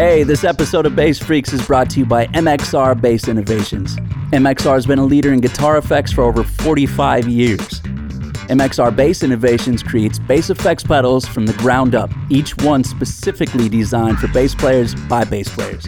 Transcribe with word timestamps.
Hey, 0.00 0.22
this 0.22 0.44
episode 0.44 0.86
of 0.86 0.96
Bass 0.96 1.18
Freaks 1.18 1.52
is 1.52 1.66
brought 1.66 1.90
to 1.90 1.98
you 1.98 2.06
by 2.06 2.26
MXR 2.28 2.98
Bass 2.98 3.28
Innovations. 3.28 3.96
MXR 4.32 4.72
has 4.72 4.86
been 4.86 4.98
a 4.98 5.04
leader 5.04 5.30
in 5.30 5.40
guitar 5.40 5.76
effects 5.76 6.10
for 6.10 6.24
over 6.24 6.42
45 6.42 7.28
years. 7.28 7.82
MXR 8.48 8.96
Bass 8.96 9.22
Innovations 9.22 9.82
creates 9.82 10.18
bass 10.18 10.48
effects 10.48 10.84
pedals 10.84 11.26
from 11.26 11.44
the 11.44 11.52
ground 11.52 11.94
up, 11.94 12.10
each 12.30 12.56
one 12.62 12.82
specifically 12.82 13.68
designed 13.68 14.18
for 14.18 14.28
bass 14.28 14.54
players 14.54 14.94
by 14.94 15.22
bass 15.22 15.54
players. 15.54 15.86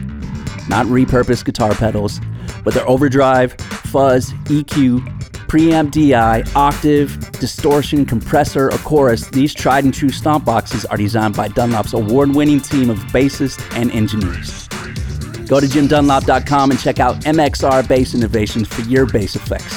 Not 0.69 0.85
repurposed 0.85 1.47
guitar 1.47 1.75
pedals, 1.75 2.21
but 2.65 2.75
their 2.75 2.87
overdrive, 2.87 3.55
fuzz, 3.55 4.35
EQ, 4.45 5.22
preamp 5.53 5.91
DI, 5.91 6.43
octave, 6.59 7.31
distortion, 7.33 8.07
compressor, 8.07 8.73
or 8.73 8.79
chorus, 8.79 9.29
these 9.29 9.53
tried 9.53 9.85
and 9.85 9.93
true 9.93 10.09
stomp 10.09 10.47
boxes 10.47 10.87
are 10.87 10.97
designed 10.97 11.37
by 11.37 11.49
Dunlop's 11.49 11.93
award 11.93 12.35
winning 12.35 12.59
team 12.59 12.89
of 12.89 12.97
bassists 13.13 13.61
and 13.77 13.91
engineers. 13.91 14.67
Go 15.47 15.61
to 15.61 15.67
jimdunlop.com 15.67 16.71
and 16.71 16.81
check 16.81 17.01
out 17.01 17.17
MXR 17.27 17.87
Bass 17.87 18.15
Innovations 18.15 18.67
for 18.67 18.81
your 18.89 19.05
bass 19.05 19.37
effects. 19.37 19.77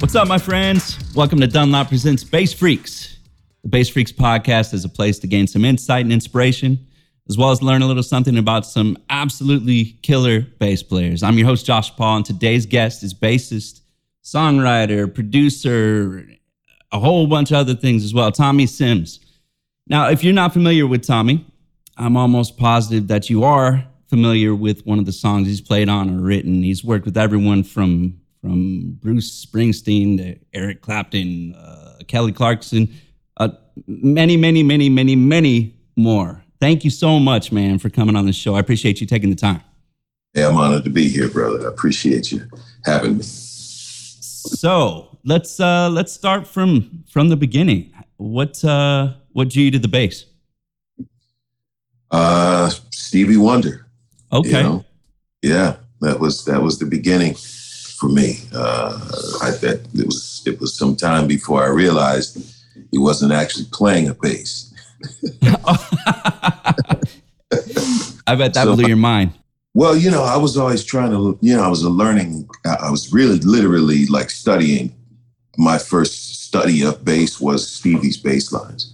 What's 0.00 0.14
up, 0.14 0.26
my 0.26 0.38
friends? 0.38 0.98
Welcome 1.14 1.38
to 1.40 1.46
Dunlop 1.46 1.90
Presents 1.90 2.24
Bass 2.24 2.54
Freaks. 2.54 3.18
The 3.60 3.68
Bass 3.68 3.90
Freaks 3.90 4.10
podcast 4.12 4.72
is 4.72 4.86
a 4.86 4.88
place 4.88 5.18
to 5.18 5.26
gain 5.26 5.46
some 5.46 5.66
insight 5.66 6.06
and 6.06 6.12
inspiration, 6.14 6.86
as 7.28 7.36
well 7.36 7.50
as 7.50 7.62
learn 7.62 7.82
a 7.82 7.86
little 7.86 8.02
something 8.02 8.38
about 8.38 8.66
some 8.66 8.96
absolutely 9.10 9.98
killer 10.02 10.40
bass 10.40 10.82
players. 10.82 11.22
I'm 11.22 11.38
your 11.38 11.46
host, 11.46 11.66
Josh 11.66 11.94
Paul, 11.96 12.18
and 12.18 12.26
today's 12.26 12.66
guest 12.66 13.02
is 13.02 13.12
bassist, 13.12 13.80
songwriter, 14.22 15.12
producer, 15.12 16.28
a 16.92 17.00
whole 17.00 17.26
bunch 17.26 17.50
of 17.50 17.56
other 17.56 17.74
things 17.74 18.04
as 18.04 18.14
well, 18.14 18.30
Tommy 18.30 18.66
Sims. 18.66 19.20
Now, 19.88 20.08
if 20.08 20.22
you're 20.22 20.32
not 20.32 20.52
familiar 20.52 20.86
with 20.86 21.06
Tommy, 21.06 21.44
I'm 21.96 22.16
almost 22.16 22.56
positive 22.56 23.08
that 23.08 23.30
you 23.30 23.44
are 23.44 23.84
familiar 24.08 24.54
with 24.54 24.86
one 24.86 24.98
of 24.98 25.06
the 25.06 25.12
songs 25.12 25.48
he's 25.48 25.60
played 25.60 25.88
on 25.88 26.10
or 26.10 26.20
written. 26.20 26.62
He's 26.62 26.84
worked 26.84 27.04
with 27.04 27.16
everyone 27.16 27.62
from 27.62 28.20
from 28.40 28.92
Bruce 29.02 29.44
Springsteen 29.44 30.18
to 30.18 30.38
Eric 30.54 30.80
Clapton, 30.80 31.54
uh, 31.54 31.98
Kelly 32.06 32.30
Clarkson, 32.30 32.88
uh, 33.38 33.48
many, 33.88 34.36
many, 34.36 34.62
many, 34.62 34.88
many, 34.88 35.16
many 35.16 35.74
more. 35.96 36.44
Thank 36.60 36.84
you 36.84 36.90
so 36.90 37.18
much, 37.18 37.52
man, 37.52 37.78
for 37.78 37.90
coming 37.90 38.16
on 38.16 38.26
the 38.26 38.32
show. 38.32 38.54
I 38.54 38.60
appreciate 38.60 39.00
you 39.00 39.06
taking 39.06 39.30
the 39.30 39.36
time. 39.36 39.62
Yeah, 40.34 40.48
I'm 40.48 40.56
honored 40.56 40.84
to 40.84 40.90
be 40.90 41.08
here, 41.08 41.28
brother. 41.28 41.66
I 41.66 41.68
appreciate 41.68 42.30
you 42.30 42.46
having 42.84 43.18
me. 43.18 43.22
So 43.22 45.18
let's 45.24 45.58
uh, 45.60 45.88
let's 45.90 46.12
start 46.12 46.46
from 46.46 47.04
from 47.08 47.28
the 47.28 47.36
beginning. 47.36 47.92
What 48.16 48.64
uh, 48.64 49.14
what 49.32 49.48
drew 49.48 49.64
you 49.64 49.70
to 49.72 49.78
the 49.78 49.88
bass? 49.88 50.24
Uh, 52.10 52.70
Stevie 52.90 53.36
Wonder. 53.36 53.86
Okay. 54.32 54.58
You 54.58 54.62
know? 54.62 54.84
Yeah, 55.42 55.76
that 56.00 56.20
was 56.20 56.44
that 56.44 56.62
was 56.62 56.78
the 56.78 56.86
beginning 56.86 57.34
for 57.98 58.08
me. 58.08 58.40
Uh, 58.54 58.98
I 59.42 59.50
that 59.50 59.86
it 59.94 60.06
was 60.06 60.42
it 60.46 60.60
was 60.60 60.74
some 60.74 60.96
time 60.96 61.26
before 61.26 61.64
I 61.64 61.68
realized 61.68 62.38
he 62.90 62.98
wasn't 62.98 63.32
actually 63.32 63.66
playing 63.72 64.08
a 64.08 64.14
bass. 64.14 64.72
I 68.26 68.34
bet 68.34 68.54
that 68.54 68.64
so, 68.64 68.74
blew 68.74 68.86
your 68.86 68.96
mind. 68.96 69.32
Well, 69.74 69.96
you 69.96 70.10
know, 70.10 70.24
I 70.24 70.36
was 70.36 70.56
always 70.56 70.84
trying 70.84 71.10
to, 71.10 71.38
you 71.42 71.54
know, 71.54 71.62
I 71.62 71.68
was 71.68 71.82
a 71.82 71.90
learning, 71.90 72.48
I 72.64 72.90
was 72.90 73.12
really 73.12 73.38
literally 73.40 74.06
like 74.06 74.30
studying. 74.30 74.94
My 75.58 75.78
first 75.78 76.44
study 76.44 76.82
of 76.82 77.04
bass 77.04 77.40
was 77.40 77.68
Stevie's 77.68 78.16
bass 78.16 78.52
lines. 78.52 78.90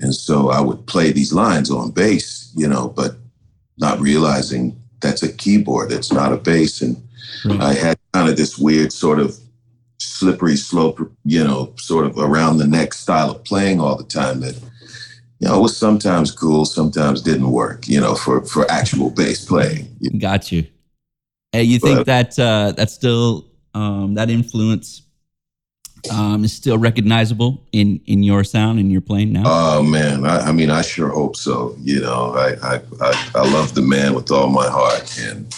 And 0.00 0.14
so 0.14 0.50
I 0.50 0.60
would 0.60 0.86
play 0.86 1.12
these 1.12 1.32
lines 1.32 1.70
on 1.70 1.90
bass, 1.90 2.52
you 2.54 2.68
know, 2.68 2.88
but 2.88 3.16
not 3.78 4.00
realizing 4.00 4.80
that's 5.00 5.22
a 5.22 5.32
keyboard, 5.32 5.92
it's 5.92 6.12
not 6.12 6.32
a 6.32 6.36
bass. 6.36 6.82
And 6.82 7.02
right. 7.44 7.60
I 7.60 7.72
had 7.72 7.98
kind 8.12 8.28
of 8.28 8.36
this 8.36 8.58
weird 8.58 8.92
sort 8.92 9.18
of 9.18 9.36
slippery 9.98 10.56
slope, 10.56 10.98
you 11.24 11.42
know, 11.42 11.72
sort 11.76 12.04
of 12.04 12.18
around 12.18 12.58
the 12.58 12.66
neck 12.66 12.92
style 12.94 13.30
of 13.30 13.44
playing 13.44 13.80
all 13.80 13.96
the 13.96 14.04
time 14.04 14.40
that, 14.40 14.56
you 15.40 15.48
know, 15.48 15.60
was 15.60 15.76
sometimes 15.76 16.30
cool, 16.32 16.64
sometimes 16.64 17.22
didn't 17.22 17.50
work, 17.50 17.86
you 17.86 18.00
know, 18.00 18.14
for, 18.14 18.44
for 18.44 18.68
actual 18.70 19.10
bass 19.10 19.44
playing. 19.44 19.88
Got 20.18 20.50
you. 20.50 20.66
Hey, 21.52 21.62
you 21.62 21.78
think 21.78 22.00
but, 22.00 22.06
that 22.06 22.38
uh, 22.38 22.72
that's 22.72 22.92
still 22.92 23.46
um, 23.72 24.14
that 24.14 24.28
influence 24.28 25.02
um, 26.10 26.44
is 26.44 26.52
still 26.52 26.78
recognizable 26.78 27.64
in 27.72 28.00
in 28.06 28.22
your 28.22 28.44
sound 28.44 28.78
and 28.78 28.92
your 28.92 29.00
playing 29.00 29.32
now? 29.32 29.44
Oh 29.46 29.82
man, 29.82 30.26
I, 30.26 30.40
I, 30.48 30.52
mean, 30.52 30.70
I 30.70 30.82
sure 30.82 31.08
hope 31.08 31.36
so. 31.36 31.74
You 31.78 32.00
know, 32.00 32.34
I, 32.34 32.74
I 32.74 32.80
I 33.00 33.30
I 33.34 33.52
love 33.52 33.74
the 33.74 33.82
man 33.82 34.14
with 34.14 34.30
all 34.30 34.48
my 34.48 34.68
heart, 34.68 35.18
and 35.18 35.54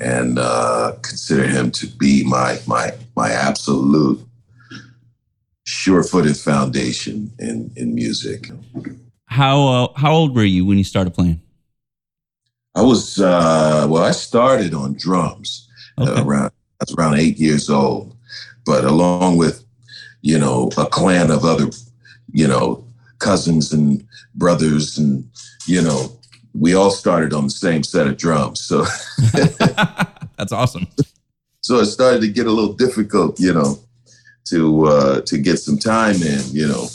and 0.00 0.38
uh, 0.38 0.92
consider 1.02 1.46
him 1.46 1.70
to 1.72 1.86
be 1.86 2.24
my 2.24 2.58
my 2.66 2.92
my 3.16 3.30
absolute 3.30 4.20
sure-footed 5.72 6.36
foundation 6.36 7.30
in 7.38 7.72
in 7.76 7.94
music. 7.94 8.50
How 9.26 9.56
uh, 9.68 9.88
how 9.96 10.12
old 10.12 10.36
were 10.36 10.44
you 10.44 10.66
when 10.66 10.76
you 10.78 10.84
started 10.84 11.14
playing? 11.14 11.40
I 12.74 12.82
was 12.82 13.18
uh, 13.18 13.86
well. 13.88 14.04
I 14.04 14.12
started 14.12 14.74
on 14.74 14.94
drums 14.94 15.68
okay. 15.98 16.10
uh, 16.10 16.24
around 16.24 16.52
I 16.80 16.84
was 16.84 16.94
around 16.94 17.14
eight 17.14 17.38
years 17.38 17.70
old, 17.70 18.14
but 18.66 18.84
along 18.84 19.38
with 19.38 19.64
you 20.20 20.38
know 20.38 20.70
a 20.76 20.86
clan 20.86 21.30
of 21.30 21.44
other 21.44 21.70
you 22.32 22.46
know 22.46 22.84
cousins 23.18 23.72
and 23.72 24.06
brothers 24.34 24.98
and 24.98 25.28
you 25.66 25.80
know 25.80 26.12
we 26.54 26.74
all 26.74 26.90
started 26.90 27.32
on 27.32 27.44
the 27.44 27.50
same 27.50 27.82
set 27.82 28.06
of 28.06 28.18
drums. 28.18 28.60
So 28.60 28.84
that's 30.36 30.52
awesome. 30.52 30.86
So 31.62 31.76
it 31.76 31.86
started 31.86 32.20
to 32.20 32.28
get 32.28 32.46
a 32.46 32.50
little 32.50 32.74
difficult, 32.74 33.40
you 33.40 33.54
know, 33.54 33.78
to 34.44 34.86
uh, 34.86 35.20
to 35.22 35.38
get 35.38 35.58
some 35.58 35.78
time 35.78 36.16
in, 36.22 36.42
you 36.50 36.68
know, 36.68 36.88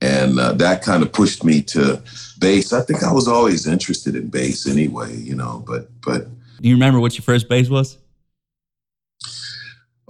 and 0.00 0.38
uh, 0.38 0.52
that 0.54 0.82
kind 0.82 1.02
of 1.02 1.12
pushed 1.12 1.44
me 1.44 1.62
to 1.62 2.02
bass. 2.38 2.72
I 2.72 2.82
think 2.82 3.02
I 3.02 3.12
was 3.12 3.28
always 3.28 3.66
interested 3.66 4.16
in 4.16 4.28
bass 4.28 4.66
anyway, 4.66 5.16
you 5.16 5.34
know, 5.34 5.64
but 5.66 5.88
but. 6.02 6.28
Do 6.60 6.68
you 6.68 6.74
remember 6.74 7.00
what 7.00 7.14
your 7.16 7.22
first 7.22 7.48
bass 7.48 7.68
was? 7.68 7.96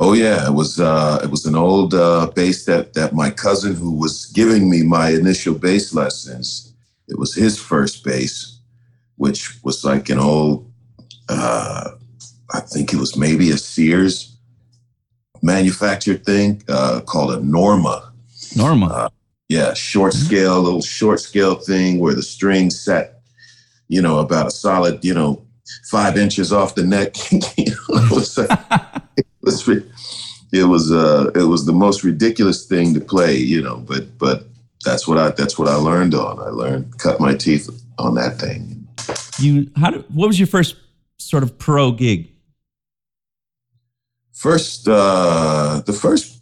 Oh 0.03 0.15
yeah, 0.15 0.47
it 0.47 0.55
was 0.55 0.81
uh, 0.81 1.21
it 1.23 1.31
was 1.31 1.45
an 1.45 1.55
old 1.55 1.93
uh, 1.93 2.31
bass 2.35 2.65
that 2.65 2.95
that 2.95 3.13
my 3.15 3.31
cousin 3.31 3.75
who 3.75 3.93
was 3.93 4.27
giving 4.27 4.71
me 4.71 4.83
my 4.83 5.11
initial 5.11 5.55
bass 5.55 5.93
lessons. 5.93 6.73
It 7.07 7.19
was 7.19 7.35
his 7.35 7.59
first 7.59 8.03
bass, 8.03 8.61
which 9.17 9.63
was 9.63 9.85
like 9.85 10.09
an 10.09 10.19
old, 10.19 10.73
uh, 11.29 11.91
I 12.55 12.61
think 12.61 12.93
it 12.93 12.97
was 12.97 13.17
maybe 13.17 13.51
a 13.51 13.59
Sears 13.59 14.39
manufactured 15.43 16.25
thing 16.25 16.63
uh, 16.69 17.01
called 17.01 17.33
a 17.33 17.41
Norma. 17.41 18.13
Norma. 18.57 18.87
Uh, 18.87 19.09
yeah, 19.49 19.75
short 19.75 20.13
mm-hmm. 20.13 20.27
scale, 20.27 20.61
little 20.61 20.83
short 20.83 21.21
scale 21.21 21.57
thing 21.57 21.99
where 21.99 22.15
the 22.15 22.23
string 22.23 22.71
set, 22.71 23.23
you 23.89 24.01
know, 24.01 24.19
about 24.19 24.47
a 24.47 24.51
solid, 24.51 25.05
you 25.05 25.15
know, 25.15 25.45
five 25.91 26.17
inches 26.17 26.53
off 26.53 26.75
the 26.75 26.85
neck. 26.85 27.15
it 27.33 28.11
was, 28.11 28.39
it 28.39 29.27
was, 29.43 29.69
it 30.53 30.65
was, 30.65 30.93
uh, 30.93 31.31
it 31.35 31.45
was 31.45 31.67
the 31.67 31.73
most 31.73 32.05
ridiculous 32.05 32.67
thing 32.67 32.95
to 32.95 33.01
play, 33.01 33.37
you 33.37 33.63
know, 33.63 33.79
but, 33.79 34.17
but 34.19 34.45
that's 34.85 35.09
what 35.09 35.19
I, 35.19 35.31
that's 35.31 35.59
what 35.59 35.69
I 35.69 35.75
learned 35.75 36.15
on. 36.15 36.39
I 36.39 36.51
learned, 36.51 36.99
cut 36.99 37.21
my 37.21 37.35
teeth 37.35 37.69
on 37.99 38.15
that 38.15 38.39
thing 38.39 38.81
you 39.41 39.71
how 39.77 39.91
did, 39.91 40.05
what 40.15 40.27
was 40.27 40.39
your 40.39 40.47
first 40.47 40.77
sort 41.19 41.43
of 41.43 41.59
pro 41.59 41.93
gig? 41.93 42.30
First, 44.41 44.89
uh, 44.89 45.83
the 45.85 45.93
first 45.93 46.41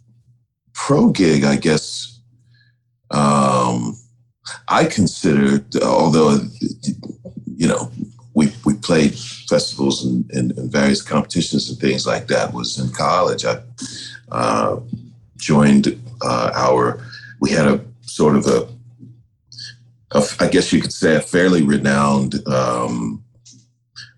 pro 0.73 1.09
gig, 1.09 1.43
I 1.43 1.57
guess, 1.57 2.21
um, 3.11 3.97
I 4.69 4.85
considered, 4.85 5.75
although 5.83 6.39
you 7.57 7.67
know, 7.67 7.91
we 8.33 8.53
we 8.63 8.75
played 8.75 9.19
festivals 9.49 10.05
and, 10.05 10.31
and, 10.31 10.57
and, 10.57 10.71
various 10.71 11.01
competitions 11.01 11.69
and 11.69 11.77
things 11.77 12.07
like 12.07 12.27
that. 12.27 12.53
Was 12.53 12.79
in 12.79 12.89
college. 12.93 13.43
I 13.43 13.59
uh, 14.31 14.79
joined 15.35 16.01
uh, 16.21 16.51
our. 16.55 17.05
We 17.41 17.49
had 17.51 17.67
a 17.67 17.83
sort 18.03 18.37
of 18.37 18.47
a 18.47 18.69
a, 20.11 20.23
I 20.39 20.47
guess 20.47 20.71
you 20.71 20.79
could 20.79 20.93
say, 20.93 21.17
a 21.17 21.21
fairly 21.21 21.63
renowned 21.63 22.47
um, 22.47 23.25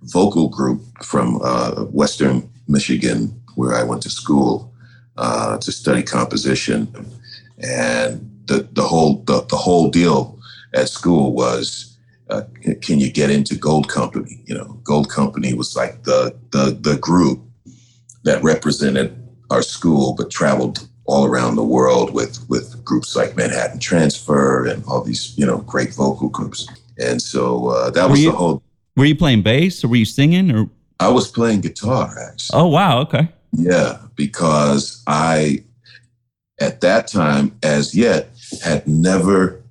vocal 0.04 0.50
group 0.50 0.84
from 1.02 1.42
uh, 1.44 1.86
Western 1.86 2.48
Michigan, 2.68 3.41
where 3.56 3.74
I 3.76 3.84
went 3.84 4.02
to 4.04 4.10
school 4.10 4.74
uh, 5.18 5.58
to 5.58 5.72
study 5.72 6.04
composition, 6.04 6.88
and 7.60 8.30
the 8.48 8.68
the 8.74 8.84
whole 8.84 9.24
the, 9.26 9.42
the 9.50 9.58
whole 9.58 9.90
deal 9.90 10.40
at 10.74 10.90
school 10.90 11.34
was, 11.34 11.98
uh, 12.30 12.44
can 12.82 13.00
you 13.00 13.12
get 13.12 13.30
into 13.30 13.56
Gold 13.56 13.90
Company? 13.90 14.42
You 14.46 14.56
know, 14.56 14.80
Gold 14.84 15.10
Company 15.10 15.54
was 15.54 15.76
like 15.76 16.04
the 16.04 16.36
the 16.52 16.78
the 16.82 16.98
group 16.98 17.40
that 18.24 18.42
represented 18.44 19.16
our 19.50 19.62
school, 19.62 20.16
but 20.18 20.30
traveled 20.30 20.88
all 21.06 21.26
around 21.26 21.56
the 21.56 21.64
world 21.64 22.14
with 22.14 22.48
with 22.50 22.84
groups 22.86 23.16
like 23.16 23.36
Manhattan 23.36 23.80
Transfer 23.80 24.66
and 24.66 24.84
all 24.86 25.02
these, 25.04 25.38
you 25.38 25.46
know, 25.46 25.58
great 25.60 25.94
vocal 25.94 26.30
groups. 26.30 26.68
And 26.98 27.22
so 27.22 27.68
uh, 27.68 27.90
that 27.92 28.04
Were 28.06 28.12
was 28.12 28.22
you- 28.24 28.32
the 28.32 28.38
whole. 28.38 28.64
Were 28.98 29.06
you 29.06 29.16
playing 29.16 29.42
bass 29.42 29.84
or 29.84 29.88
were 29.88 29.96
you 29.96 30.06
singing 30.06 30.52
or? 30.52 30.70
I 31.00 31.08
was 31.08 31.32
playing 31.32 31.62
guitar 31.62 32.14
actually. 32.30 32.60
Oh 32.60 32.68
wow, 32.68 33.00
okay. 33.02 33.30
Yeah, 33.54 34.00
because 34.16 35.04
I, 35.08 35.64
at 36.60 36.82
that 36.82 37.08
time, 37.08 37.58
as 37.64 37.96
yet, 37.96 38.30
had 38.64 38.88
never 38.88 39.62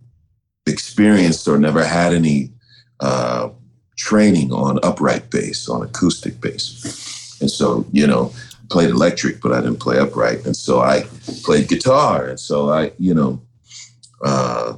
experienced 0.67 1.49
or 1.49 1.59
never 1.59 1.85
had 1.85 2.12
any 2.12 2.53
uh, 3.00 3.50
training 3.97 4.53
on 4.53 4.79
upright 4.82 5.31
bass, 5.31 5.69
on 5.69 5.82
acoustic 5.82 6.41
bass. 6.41 7.38
And 7.41 7.50
so, 7.50 7.87
you 7.93 8.06
know, 8.06 8.32
played 8.71 8.91
electric, 8.91 9.41
but 9.41 9.53
I 9.53 9.61
didn't 9.61 9.81
play 9.81 9.99
upright. 9.99 10.44
And 10.47 10.56
so 10.56 10.81
I 10.81 11.03
played 11.43 11.69
guitar. 11.69 12.27
And 12.27 12.38
so 12.38 12.71
I, 12.71 12.93
you 12.99 13.15
know, 13.15 13.41
uh, 14.25 14.75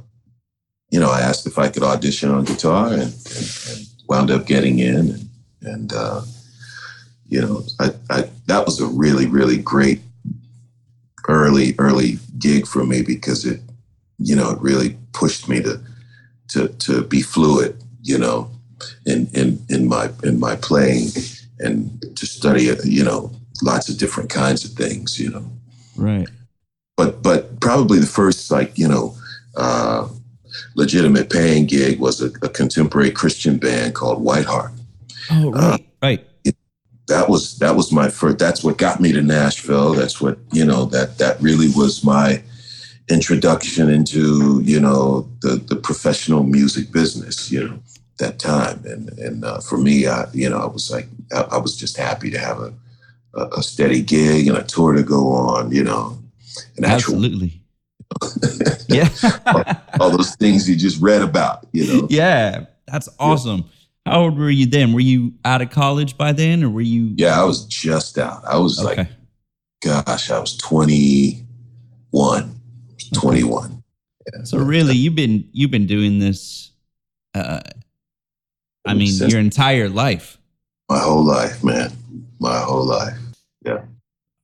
you 0.91 1.01
know, 1.01 1.11
I 1.11 1.21
asked 1.21 1.47
if 1.47 1.59
I 1.59 1.69
could 1.69 1.83
audition 1.83 2.31
on 2.31 2.45
guitar 2.45 2.89
and, 2.89 3.03
and, 3.03 3.67
and 3.71 3.87
wound 4.09 4.31
up 4.31 4.47
getting 4.47 4.79
in. 4.79 4.97
And, 4.97 5.29
and 5.63 5.93
uh, 5.93 6.23
you 7.33 7.41
know, 7.41 7.63
I, 7.81 7.95
I 8.11 8.25
that 8.47 8.67
was 8.67 8.79
a 8.79 8.87
really, 8.87 9.27
really 9.27 9.57
great 9.57 10.03
early, 11.29 11.75
early 11.79 12.19
gig 12.39 12.67
for 12.67 12.85
me 12.85 13.01
because 13.01 13.47
it, 13.47 13.61
you 14.19 14.37
know, 14.37 14.51
it 14.51 14.61
really 14.61 14.99
pushed 15.15 15.49
me 15.49 15.63
to 15.63 15.81
to 16.49 16.69
to 16.69 17.05
be 17.05 17.23
fluid, 17.23 17.83
you 18.03 18.19
know, 18.19 18.51
in 19.07 19.29
in 19.33 19.65
in 19.71 19.89
my 19.89 20.11
in 20.23 20.39
my 20.39 20.57
playing 20.57 21.09
and 21.59 22.05
to 22.17 22.27
study, 22.27 22.71
you 22.85 23.03
know, 23.03 23.33
lots 23.63 23.89
of 23.89 23.97
different 23.97 24.29
kinds 24.29 24.67
of 24.67 24.73
things, 24.73 25.19
you 25.19 25.31
know. 25.31 25.47
Right. 25.97 26.29
But 26.99 27.23
but 27.23 27.61
probably 27.61 27.99
the 27.99 28.07
first 28.07 28.51
like 28.51 28.77
you 28.79 28.89
know. 28.89 29.17
Uh, 29.57 30.09
legitimate 30.75 31.31
paying 31.31 31.65
gig 31.67 31.99
was 31.99 32.21
a, 32.21 32.27
a 32.43 32.49
contemporary 32.49 33.11
Christian 33.11 33.57
band 33.57 33.95
called 33.95 34.23
Whiteheart. 34.23 34.73
Oh 35.31 35.51
right, 35.51 35.87
right. 36.03 36.27
That 37.13 37.29
was 37.29 37.59
that 37.59 37.77
was 37.77 37.93
my 37.93 38.09
first 38.09 38.39
that's 38.39 38.65
what 38.65 38.79
got 38.79 39.01
me 39.01 39.13
to 39.13 39.23
nashville 39.23 39.93
that's 39.93 40.21
what 40.21 40.39
you 40.53 40.65
know 40.65 40.85
that 40.87 41.19
that 41.19 41.41
really 41.41 41.69
was 41.77 42.03
my 42.05 42.43
introduction 43.09 43.91
into 43.91 44.61
you 44.63 44.81
know 44.81 45.29
the 45.43 45.57
the 45.69 45.77
professional 45.77 46.43
music 46.43 46.91
business 46.91 47.51
you 47.51 47.69
know 47.69 47.79
that 48.19 48.39
time 48.39 48.81
and 48.85 49.11
and 49.19 49.45
uh, 49.45 49.61
for 49.61 49.79
me 49.79 50.07
i 50.07 50.25
you 50.33 50.49
know 50.49 50.59
i 50.59 50.67
was 50.67 50.91
like 50.91 51.07
I, 51.33 51.43
I 51.43 51.59
was 51.59 51.77
just 51.77 51.97
happy 51.97 52.31
to 52.31 52.39
have 52.39 52.59
a, 52.59 52.73
a 53.35 53.49
a 53.59 53.63
steady 53.63 54.03
gig 54.03 54.49
and 54.49 54.57
a 54.57 54.63
tour 54.63 54.93
to 54.93 55.03
go 55.03 55.29
on 55.33 55.71
you 55.71 55.85
know 55.85 56.19
an 56.77 56.85
actual 56.85 57.15
Absolutely. 57.15 57.59
yeah. 58.89 59.09
all 59.99 60.11
those 60.11 60.35
things 60.37 60.69
you 60.69 60.77
just 60.77 61.01
read 61.01 61.23
about 61.23 61.67
you 61.73 61.87
know 61.87 62.07
yeah. 62.11 62.67
That's 62.93 63.09
awesome. 63.19 63.65
How 64.07 64.23
old 64.23 64.39
were 64.39 64.51
you 64.51 64.67
then? 64.67 64.93
Were 64.93 65.01
you 65.01 65.33
out 65.45 65.63
of 65.63 65.71
college 65.71 66.19
by 66.19 66.33
then 66.33 66.63
or 66.65 66.71
were 66.71 66.81
you 66.81 67.15
yeah 67.17 67.41
i 67.41 67.45
was 67.45 67.65
just 67.67 68.19
out 68.19 68.43
i 68.47 68.57
was 68.57 68.83
like 68.83 69.09
gosh 69.83 70.31
i 70.31 70.39
was 70.39 70.57
21 70.59 72.55
21 73.15 73.83
So 74.45 74.59
really 74.59 74.95
you've 74.97 75.15
been 75.15 75.49
you've 75.53 75.71
been 75.71 75.87
doing 75.87 76.19
this 76.19 76.71
uh 77.35 77.61
I 78.85 78.95
mean 78.95 79.15
your 79.29 79.39
entire 79.39 79.89
life. 79.89 80.39
My 80.89 80.99
whole 80.99 81.25
life, 81.25 81.63
man. 81.63 81.93
My 82.41 82.59
whole 82.59 82.85
life. 82.85 83.17
Yeah. 83.65 83.83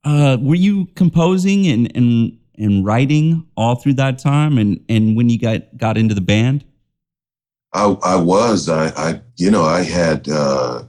Uh 0.05 0.37
were 0.41 0.55
you 0.55 0.87
composing 0.95 1.67
and 1.67 1.91
and 1.97 2.39
and 2.57 2.85
writing 2.85 3.47
all 3.57 3.75
through 3.75 3.95
that 3.95 4.19
time 4.19 4.59
and 4.59 4.81
and 4.89 5.17
when 5.17 5.29
you 5.29 5.39
got 5.39 5.77
got 5.77 5.99
into 5.99 6.15
the 6.15 6.21
band? 6.21 6.65
I 7.73 7.85
I 8.03 8.17
was. 8.17 8.69
I 8.69 8.87
I 8.97 9.21
you 9.37 9.51
know, 9.51 9.65
I 9.65 9.83
had 9.83 10.29
uh 10.29 10.83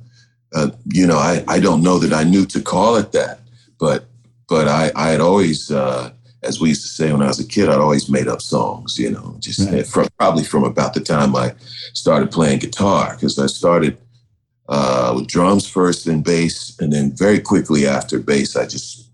uh, 0.54 0.72
you 0.86 1.06
know, 1.06 1.18
I, 1.18 1.44
I 1.48 1.60
don't 1.60 1.84
know 1.84 2.00
that 2.00 2.12
I 2.12 2.24
knew 2.24 2.46
to 2.48 2.60
call 2.62 2.96
it 2.96 3.12
that, 3.12 3.40
but 3.80 4.06
but 4.48 4.68
I, 4.68 4.92
I 4.96 5.10
had 5.10 5.22
always 5.22 5.72
uh 5.72 6.12
as 6.42 6.60
we 6.60 6.70
used 6.70 6.82
to 6.84 6.88
say 6.88 7.12
when 7.12 7.22
I 7.22 7.28
was 7.28 7.40
a 7.40 7.48
kid, 7.48 7.70
I'd 7.70 7.80
always 7.82 8.10
made 8.10 8.28
up 8.28 8.42
songs, 8.42 8.98
you 8.98 9.12
know, 9.12 9.36
just 9.40 9.70
Right. 9.70 9.86
from 9.86 10.08
probably 10.18 10.44
from 10.44 10.64
about 10.64 10.94
the 10.94 11.02
time 11.02 11.36
I 11.36 11.54
started 11.94 12.32
playing 12.32 12.60
guitar, 12.60 13.14
because 13.14 13.38
I 13.38 13.48
started 13.48 13.98
uh, 14.70 15.14
with 15.16 15.28
drums 15.28 15.68
first, 15.68 16.06
then 16.06 16.22
bass, 16.22 16.78
and 16.80 16.94
then 16.94 17.12
very 17.16 17.40
quickly 17.40 17.86
after 17.88 18.20
bass, 18.20 18.56
I 18.56 18.66
just, 18.66 19.10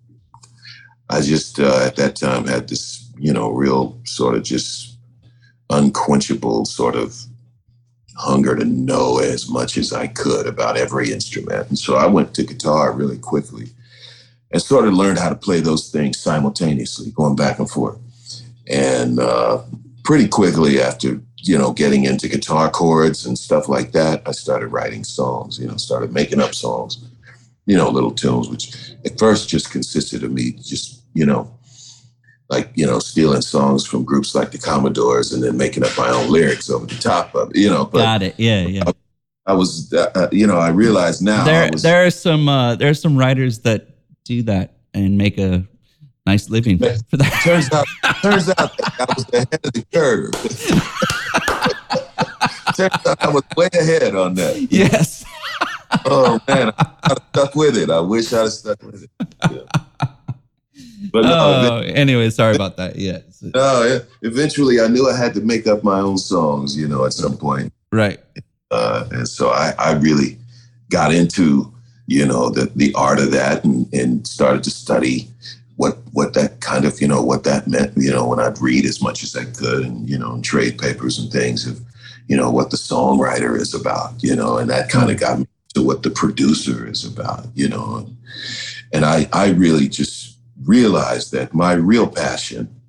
I 1.09 1.21
just 1.21 1.59
uh, 1.59 1.79
at 1.83 1.95
that 1.95 2.15
time 2.15 2.45
had 2.45 2.67
this, 2.69 3.09
you 3.17 3.33
know, 3.33 3.49
real 3.49 3.97
sort 4.03 4.35
of 4.35 4.43
just 4.43 4.97
unquenchable 5.71 6.65
sort 6.65 6.95
of 6.95 7.25
hunger 8.17 8.55
to 8.55 8.65
know 8.65 9.19
as 9.19 9.49
much 9.49 9.77
as 9.77 9.93
I 9.93 10.07
could 10.07 10.47
about 10.47 10.77
every 10.77 11.11
instrument, 11.11 11.69
and 11.69 11.77
so 11.77 11.95
I 11.95 12.07
went 12.07 12.33
to 12.35 12.43
guitar 12.43 12.91
really 12.91 13.17
quickly 13.17 13.67
and 14.51 14.61
sort 14.61 14.87
of 14.87 14.93
learned 14.93 15.19
how 15.19 15.29
to 15.29 15.35
play 15.35 15.59
those 15.59 15.89
things 15.91 16.19
simultaneously, 16.19 17.11
going 17.11 17.35
back 17.35 17.59
and 17.59 17.69
forth. 17.69 17.99
And 18.67 19.19
uh, 19.19 19.63
pretty 20.03 20.27
quickly 20.27 20.81
after, 20.81 21.21
you 21.37 21.57
know, 21.57 21.73
getting 21.73 22.05
into 22.05 22.29
guitar 22.29 22.69
chords 22.69 23.25
and 23.25 23.37
stuff 23.37 23.67
like 23.67 23.91
that, 23.91 24.21
I 24.25 24.31
started 24.31 24.67
writing 24.67 25.03
songs, 25.03 25.59
you 25.59 25.67
know, 25.67 25.77
started 25.77 26.13
making 26.13 26.39
up 26.39 26.55
songs, 26.55 27.03
you 27.65 27.75
know, 27.75 27.89
little 27.89 28.11
tunes, 28.11 28.47
which 28.49 28.93
at 29.03 29.19
first 29.19 29.49
just 29.49 29.71
consisted 29.71 30.23
of 30.23 30.31
me 30.31 30.51
just, 30.51 31.01
you 31.13 31.25
know, 31.25 31.51
like, 32.49 32.69
you 32.75 32.85
know, 32.85 32.99
stealing 32.99 33.41
songs 33.41 33.85
from 33.85 34.03
groups 34.03 34.35
like 34.35 34.51
the 34.51 34.57
Commodores 34.57 35.31
and 35.33 35.43
then 35.43 35.57
making 35.57 35.83
up 35.83 35.97
my 35.97 36.09
own 36.09 36.29
lyrics 36.29 36.69
over 36.69 36.85
the 36.85 36.95
top 36.95 37.33
of 37.35 37.51
it, 37.51 37.57
you 37.57 37.69
know. 37.69 37.85
But 37.85 37.99
got 37.99 38.21
it. 38.21 38.35
Yeah, 38.37 38.61
yeah. 38.61 38.83
I 39.47 39.53
was, 39.53 39.93
uh, 39.93 40.11
uh, 40.15 40.27
you 40.31 40.47
know, 40.47 40.57
I 40.57 40.69
realize 40.69 41.21
now 41.21 41.43
there 41.43 41.69
was, 41.71 41.83
there 41.83 42.03
are 42.05 42.11
some 42.11 42.49
uh 42.49 42.75
there 42.75 42.89
are 42.89 42.93
some 42.95 43.17
writers 43.17 43.59
that 43.59 43.87
do 44.23 44.41
that 44.43 44.73
and 44.93 45.17
make 45.17 45.37
a 45.37 45.65
nice 46.25 46.49
living 46.49 46.77
for 46.79 47.17
that. 47.17 47.41
turns 47.43 47.71
out 47.71 47.85
turns 48.21 48.49
out 48.49 48.77
that 48.77 48.93
I 48.99 49.05
was 49.15 49.25
ahead 49.33 49.65
of 49.65 49.73
the 49.73 49.85
curve. 49.93 50.31
turns 52.75 53.05
out 53.07 53.23
I 53.23 53.29
was 53.29 53.43
way 53.55 53.69
ahead 53.73 54.15
on 54.15 54.33
that. 54.35 54.67
yes. 54.71 55.23
Oh 56.05 56.39
man, 56.47 56.71
I'd 56.77 56.87
have 57.03 57.19
stuck 57.29 57.55
with 57.55 57.77
it. 57.77 57.89
I 57.89 57.99
wish 57.99 58.31
I'd 58.33 58.49
stuck 58.49 58.81
with 58.83 59.03
it. 59.03 59.09
Yeah. 59.51 59.61
But 61.11 61.23
no, 61.23 61.29
Oh, 61.31 61.79
anyway, 61.81 62.29
sorry 62.29 62.55
about 62.55 62.77
that. 62.77 62.95
Yeah. 62.97 63.19
no, 63.41 63.99
eventually 64.21 64.79
I 64.79 64.87
knew 64.87 65.09
I 65.09 65.15
had 65.17 65.33
to 65.35 65.41
make 65.41 65.67
up 65.67 65.83
my 65.83 65.99
own 65.99 66.17
songs, 66.17 66.77
you 66.77 66.87
know, 66.87 67.05
at 67.05 67.13
some 67.13 67.37
point. 67.37 67.71
Right. 67.91 68.19
Uh, 68.71 69.07
and 69.11 69.27
so 69.27 69.49
I, 69.49 69.73
I 69.77 69.93
really 69.93 70.37
got 70.89 71.13
into, 71.13 71.71
you 72.07 72.25
know, 72.25 72.49
the, 72.49 72.71
the 72.75 72.93
art 72.95 73.19
of 73.19 73.31
that 73.31 73.63
and, 73.63 73.91
and 73.93 74.27
started 74.27 74.63
to 74.63 74.69
study 74.71 75.27
what 75.77 75.97
what 76.13 76.33
that 76.33 76.61
kind 76.61 76.85
of, 76.85 77.01
you 77.01 77.07
know, 77.07 77.21
what 77.21 77.43
that 77.43 77.67
meant, 77.67 77.93
you 77.97 78.11
know, 78.11 78.27
when 78.27 78.39
I'd 78.39 78.59
read 78.61 78.85
as 78.85 79.01
much 79.01 79.23
as 79.23 79.35
I 79.35 79.43
could 79.45 79.85
and, 79.85 80.09
you 80.09 80.17
know, 80.17 80.31
and 80.33 80.43
trade 80.43 80.77
papers 80.77 81.19
and 81.19 81.31
things 81.31 81.67
of, 81.67 81.79
you 82.27 82.37
know, 82.37 82.49
what 82.49 82.71
the 82.71 82.77
songwriter 82.77 83.59
is 83.59 83.73
about, 83.73 84.23
you 84.23 84.35
know, 84.35 84.57
and 84.57 84.69
that 84.69 84.89
kind 84.89 85.11
of 85.11 85.19
got 85.19 85.39
me 85.39 85.47
to 85.73 85.83
what 85.83 86.01
the 86.03 86.09
producer 86.09 86.87
is 86.87 87.03
about, 87.03 87.45
you 87.55 87.67
know. 87.67 87.97
And, 87.97 88.17
and 88.93 89.05
I, 89.05 89.27
I 89.33 89.49
really 89.49 89.89
just 89.89 90.34
realized 90.65 91.31
that 91.31 91.53
my 91.53 91.73
real 91.73 92.07
passion, 92.07 92.81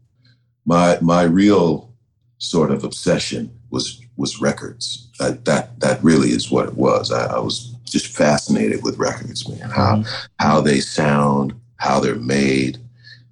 my 0.64 0.98
my 1.00 1.22
real 1.22 1.92
sort 2.38 2.70
of 2.70 2.84
obsession 2.84 3.50
was 3.70 4.00
was 4.16 4.40
records. 4.40 5.10
That 5.18 5.44
that 5.44 5.80
that 5.80 6.02
really 6.02 6.30
is 6.30 6.50
what 6.50 6.68
it 6.68 6.74
was. 6.74 7.12
I, 7.12 7.36
I 7.36 7.38
was 7.38 7.74
just 7.84 8.08
fascinated 8.08 8.82
with 8.82 8.98
records, 8.98 9.48
man. 9.48 9.70
How 9.70 9.96
mm-hmm. 9.96 10.26
how 10.38 10.60
they 10.60 10.80
sound, 10.80 11.54
how 11.76 12.00
they're 12.00 12.16
made, 12.16 12.78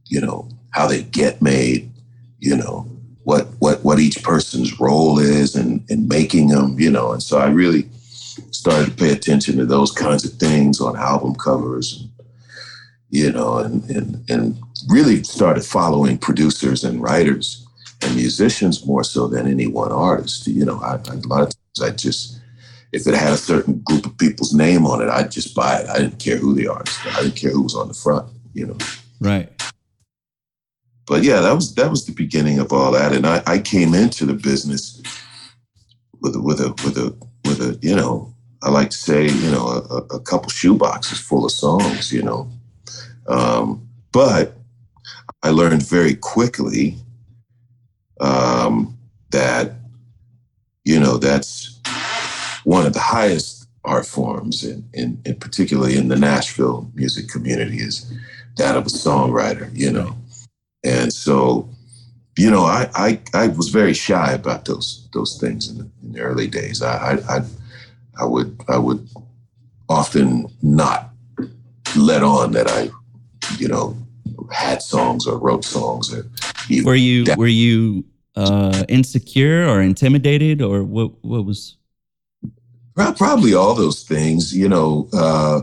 you 0.06 0.20
know, 0.20 0.48
how 0.70 0.86
they 0.86 1.02
get 1.02 1.42
made, 1.42 1.90
you 2.38 2.56
know, 2.56 2.88
what 3.24 3.48
what 3.58 3.84
what 3.84 3.98
each 3.98 4.22
person's 4.22 4.78
role 4.80 5.18
is 5.18 5.56
in 5.56 5.84
in 5.88 6.08
making 6.08 6.48
them, 6.48 6.78
you 6.78 6.90
know. 6.90 7.12
And 7.12 7.22
so 7.22 7.38
I 7.38 7.48
really 7.48 7.88
started 8.50 8.86
to 8.86 8.96
pay 8.96 9.12
attention 9.12 9.56
to 9.56 9.66
those 9.66 9.92
kinds 9.92 10.24
of 10.24 10.32
things 10.34 10.80
on 10.80 10.96
album 10.96 11.34
covers, 11.34 12.00
and, 12.00 12.10
you 13.14 13.30
know, 13.30 13.58
and 13.58 13.88
and 13.88 14.28
and 14.28 14.58
really 14.88 15.22
started 15.22 15.64
following 15.64 16.18
producers 16.18 16.82
and 16.82 17.00
writers 17.00 17.64
and 18.02 18.16
musicians 18.16 18.84
more 18.84 19.04
so 19.04 19.28
than 19.28 19.46
any 19.46 19.68
one 19.68 19.92
artist. 19.92 20.48
You 20.48 20.64
know, 20.64 20.80
I, 20.80 20.94
I, 20.94 21.14
a 21.14 21.28
lot 21.28 21.42
of 21.42 21.54
times 21.54 21.80
I 21.80 21.90
just, 21.90 22.40
if 22.92 23.06
it 23.06 23.14
had 23.14 23.32
a 23.32 23.36
certain 23.36 23.80
group 23.84 24.04
of 24.04 24.18
people's 24.18 24.52
name 24.52 24.84
on 24.84 25.00
it, 25.00 25.08
I'd 25.08 25.30
just 25.30 25.54
buy 25.54 25.78
it. 25.78 25.88
I 25.88 25.98
didn't 25.98 26.18
care 26.18 26.38
who 26.38 26.54
the 26.54 26.66
artist. 26.66 26.98
I 27.06 27.22
didn't 27.22 27.36
care 27.36 27.52
who 27.52 27.62
was 27.62 27.76
on 27.76 27.86
the 27.86 27.94
front. 27.94 28.28
You 28.52 28.66
know. 28.66 28.78
Right. 29.20 29.48
But 31.06 31.22
yeah, 31.22 31.40
that 31.40 31.52
was 31.52 31.72
that 31.76 31.90
was 31.90 32.06
the 32.06 32.14
beginning 32.14 32.58
of 32.58 32.72
all 32.72 32.90
that, 32.92 33.12
and 33.12 33.26
I, 33.26 33.42
I 33.46 33.58
came 33.60 33.94
into 33.94 34.26
the 34.26 34.34
business 34.34 35.00
with 36.20 36.34
a, 36.34 36.40
with 36.40 36.60
a 36.60 36.70
with 36.84 36.98
a 36.98 37.16
with 37.44 37.60
a 37.60 37.78
you 37.80 37.94
know 37.94 38.34
I 38.64 38.70
like 38.70 38.90
to 38.90 38.96
say 38.96 39.28
you 39.28 39.50
know 39.52 39.68
a, 39.68 40.16
a 40.16 40.20
couple 40.20 40.50
shoe 40.50 40.74
boxes 40.74 41.20
full 41.20 41.44
of 41.44 41.52
songs. 41.52 42.12
You 42.12 42.22
know, 42.24 42.50
um, 43.28 43.88
but 44.12 44.54
I 45.42 45.50
learned 45.50 45.82
very 45.82 46.14
quickly 46.14 46.96
um, 48.20 48.96
that, 49.30 49.72
you 50.84 51.00
know, 51.00 51.18
that's 51.18 51.80
one 52.64 52.86
of 52.86 52.92
the 52.92 53.00
highest 53.00 53.66
art 53.84 54.06
forms, 54.06 54.64
and 54.64 54.88
in, 54.94 55.20
in, 55.24 55.32
in, 55.32 55.34
particularly 55.36 55.96
in 55.96 56.08
the 56.08 56.16
Nashville 56.16 56.90
music 56.94 57.28
community, 57.28 57.78
is 57.78 58.10
that 58.56 58.76
of 58.76 58.86
a 58.86 58.90
songwriter, 58.90 59.70
you 59.74 59.92
know. 59.92 60.16
And 60.82 61.12
so, 61.12 61.68
you 62.38 62.50
know, 62.50 62.64
I, 62.64 62.88
I, 62.94 63.20
I 63.34 63.48
was 63.48 63.68
very 63.68 63.94
shy 63.94 64.32
about 64.32 64.64
those 64.64 65.08
those 65.12 65.38
things 65.38 65.68
in 65.68 65.78
the, 65.78 65.90
in 66.02 66.12
the 66.12 66.20
early 66.20 66.46
days. 66.46 66.82
I, 66.82 67.12
I, 67.12 67.36
I 67.36 67.40
I 68.20 68.24
would 68.24 68.58
I 68.68 68.78
would 68.78 69.08
often 69.88 70.46
not 70.62 71.10
let 71.96 72.22
on 72.22 72.52
that 72.52 72.68
I 72.68 72.90
you 73.58 73.68
know, 73.68 73.96
had 74.52 74.82
songs 74.82 75.26
or 75.26 75.38
wrote 75.38 75.64
songs 75.64 76.12
or. 76.12 76.26
Were 76.82 76.94
you 76.94 77.26
were 77.36 77.46
you 77.46 78.04
uh, 78.36 78.84
insecure 78.88 79.68
or 79.68 79.82
intimidated 79.82 80.62
or 80.62 80.82
what? 80.82 81.12
What 81.22 81.44
was? 81.44 81.76
Probably 82.94 83.54
all 83.54 83.74
those 83.74 84.02
things. 84.02 84.56
You 84.56 84.68
know, 84.68 85.08
uh, 85.12 85.60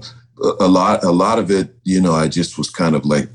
a 0.60 0.68
lot 0.68 1.04
a 1.04 1.12
lot 1.12 1.40
of 1.40 1.50
it. 1.50 1.76
You 1.84 2.02
know, 2.02 2.14
I 2.14 2.28
just 2.28 2.58
was 2.58 2.70
kind 2.70 2.96
of 2.96 3.06
like 3.06 3.30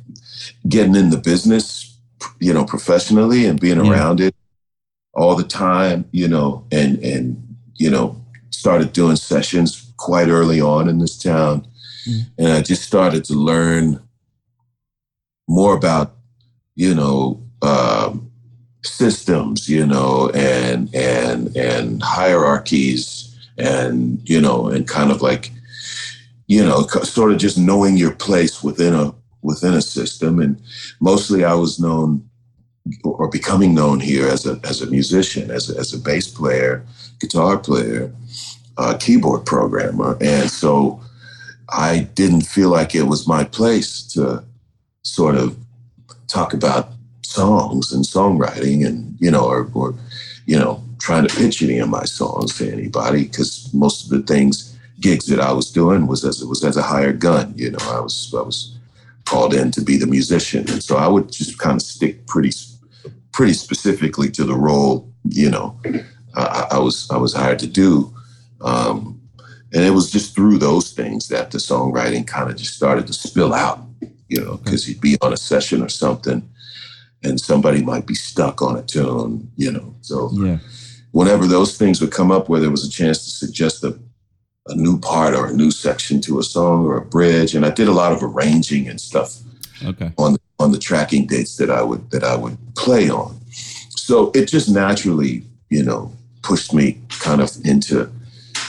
getting 0.68 0.94
in 0.94 1.10
the 1.10 1.18
business 1.18 1.96
you 2.40 2.52
know, 2.52 2.64
professionally 2.64 3.46
and 3.46 3.60
being 3.60 3.82
yeah. 3.82 3.90
around 3.90 4.20
it 4.20 4.34
all 5.14 5.34
the 5.34 5.44
time, 5.44 6.04
you 6.12 6.28
know, 6.28 6.64
and 6.70 6.98
and 6.98 7.56
you 7.74 7.90
know, 7.90 8.20
started 8.50 8.92
doing 8.92 9.16
sessions 9.16 9.92
quite 9.98 10.28
early 10.28 10.60
on 10.60 10.88
in 10.88 10.98
this 10.98 11.18
town. 11.18 11.66
Mm. 12.08 12.20
And 12.38 12.48
I 12.48 12.62
just 12.62 12.82
started 12.82 13.24
to 13.24 13.34
learn 13.34 14.02
more 15.48 15.74
about, 15.74 16.16
you 16.74 16.94
know, 16.94 17.42
um, 17.62 18.30
systems, 18.82 19.68
you 19.68 19.86
know, 19.86 20.30
and 20.30 20.94
and 20.94 21.56
and 21.56 22.02
hierarchies 22.02 23.36
and, 23.58 24.20
you 24.28 24.40
know, 24.40 24.68
and 24.68 24.86
kind 24.86 25.10
of 25.10 25.22
like, 25.22 25.50
you 26.46 26.64
know, 26.64 26.82
sort 26.82 27.32
of 27.32 27.38
just 27.38 27.58
knowing 27.58 27.96
your 27.96 28.14
place 28.14 28.62
within 28.62 28.94
a 28.94 29.14
within 29.42 29.74
a 29.74 29.82
system. 29.82 30.40
And 30.40 30.60
mostly 31.00 31.44
I 31.44 31.54
was 31.54 31.80
known 31.80 32.28
or 33.02 33.28
becoming 33.28 33.74
known 33.74 33.98
here 34.00 34.28
as 34.28 34.46
a, 34.46 34.60
as 34.62 34.80
a 34.80 34.86
musician, 34.86 35.50
as 35.50 35.70
a, 35.70 35.78
as 35.78 35.92
a 35.92 35.98
bass 35.98 36.28
player, 36.28 36.84
guitar 37.18 37.58
player, 37.58 38.12
uh, 38.76 38.96
keyboard 38.98 39.44
programmer. 39.44 40.16
And 40.20 40.50
so 40.50 41.00
I 41.68 42.08
didn't 42.14 42.42
feel 42.42 42.70
like 42.70 42.94
it 42.94 43.04
was 43.04 43.26
my 43.26 43.42
place 43.44 44.02
to 44.12 44.44
sort 45.06 45.36
of 45.36 45.56
talk 46.26 46.52
about 46.52 46.90
songs 47.22 47.92
and 47.92 48.04
songwriting 48.04 48.86
and, 48.86 49.16
you 49.20 49.30
know, 49.30 49.44
or, 49.44 49.70
or 49.74 49.94
you 50.46 50.58
know, 50.58 50.82
trying 51.00 51.26
to 51.26 51.34
pitch 51.34 51.62
any 51.62 51.78
of 51.78 51.88
my 51.88 52.04
songs 52.04 52.56
to 52.58 52.70
anybody 52.70 53.24
because 53.24 53.72
most 53.72 54.04
of 54.04 54.10
the 54.10 54.22
things, 54.22 54.76
gigs 55.00 55.26
that 55.26 55.40
I 55.40 55.52
was 55.52 55.70
doing 55.70 56.06
was 56.06 56.24
as 56.24 56.40
it 56.40 56.48
was 56.48 56.64
as 56.64 56.76
a 56.76 56.82
hired 56.82 57.20
gun. 57.20 57.52
You 57.56 57.70
know, 57.70 57.78
I 57.82 58.00
was 58.00 58.34
I 58.36 58.42
was 58.42 58.76
called 59.26 59.54
in 59.54 59.70
to 59.72 59.80
be 59.82 59.96
the 59.96 60.06
musician. 60.06 60.68
And 60.70 60.82
so 60.82 60.96
I 60.96 61.06
would 61.06 61.30
just 61.30 61.58
kind 61.58 61.76
of 61.76 61.82
stick 61.82 62.26
pretty, 62.26 62.52
pretty 63.32 63.52
specifically 63.52 64.30
to 64.30 64.44
the 64.44 64.54
role, 64.54 65.12
you 65.28 65.50
know, 65.50 65.78
I, 66.34 66.68
I 66.72 66.78
was, 66.78 67.10
I 67.10 67.18
was 67.18 67.34
hired 67.34 67.58
to 67.58 67.66
do. 67.66 68.14
Um, 68.62 69.20
and 69.74 69.84
it 69.84 69.90
was 69.90 70.10
just 70.10 70.34
through 70.34 70.58
those 70.58 70.92
things 70.92 71.28
that 71.28 71.50
the 71.50 71.58
songwriting 71.58 72.26
kind 72.26 72.48
of 72.48 72.56
just 72.56 72.74
started 72.74 73.06
to 73.08 73.12
spill 73.12 73.52
out, 73.52 73.80
you 74.28 74.42
know, 74.42 74.56
because 74.58 74.84
he'd 74.84 75.00
be 75.00 75.16
on 75.22 75.32
a 75.32 75.36
session 75.36 75.82
or 75.82 75.88
something 75.88 76.48
and 77.22 77.40
somebody 77.40 77.82
might 77.82 78.06
be 78.06 78.14
stuck 78.14 78.62
on 78.62 78.76
a 78.76 78.82
tune, 78.82 79.50
you 79.56 79.72
know. 79.72 79.94
So 80.02 80.30
yeah. 80.34 80.58
whenever 81.12 81.46
those 81.46 81.76
things 81.76 82.00
would 82.00 82.12
come 82.12 82.30
up 82.30 82.48
where 82.48 82.60
there 82.60 82.70
was 82.70 82.86
a 82.86 82.90
chance 82.90 83.24
to 83.24 83.30
suggest 83.30 83.84
a 83.84 83.98
a 84.68 84.74
new 84.74 84.98
part 84.98 85.34
or 85.34 85.46
a 85.46 85.52
new 85.52 85.70
section 85.70 86.20
to 86.20 86.38
a 86.38 86.42
song 86.42 86.86
or 86.86 86.96
a 86.96 87.04
bridge, 87.04 87.54
and 87.54 87.64
I 87.64 87.70
did 87.70 87.88
a 87.88 87.92
lot 87.92 88.12
of 88.12 88.22
arranging 88.22 88.88
and 88.88 89.00
stuff 89.00 89.38
okay. 89.84 90.12
on 90.18 90.36
on 90.58 90.72
the 90.72 90.78
tracking 90.78 91.26
dates 91.26 91.56
that 91.56 91.70
I 91.70 91.82
would 91.82 92.10
that 92.10 92.24
I 92.24 92.36
would 92.36 92.58
play 92.74 93.08
on. 93.08 93.38
So 93.90 94.30
it 94.34 94.46
just 94.46 94.68
naturally, 94.68 95.44
you 95.70 95.82
know, 95.82 96.12
pushed 96.42 96.72
me 96.72 97.00
kind 97.20 97.40
of 97.40 97.50
into 97.64 98.10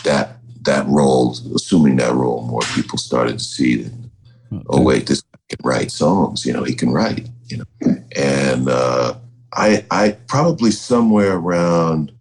that 0.03 0.37
that 0.63 0.85
role, 0.87 1.31
assuming 1.55 1.95
that 1.97 2.13
role. 2.13 2.43
More 2.43 2.61
people 2.75 2.97
started 2.97 3.39
to 3.39 3.43
see 3.43 3.83
that. 3.83 3.93
Oh, 4.51 4.55
okay. 4.57 4.65
Oh 4.69 4.81
wait, 4.81 5.07
this 5.07 5.23
can 5.49 5.59
write 5.63 5.91
songs. 5.91 6.45
You 6.45 6.53
know, 6.53 6.63
he 6.63 6.73
can 6.73 6.91
write. 6.91 7.27
You 7.47 7.57
know, 7.57 7.95
and 8.15 8.67
uh, 8.67 9.15
I 9.53 9.85
I 9.91 10.17
probably 10.27 10.71
somewhere 10.71 11.35
around. 11.35 12.11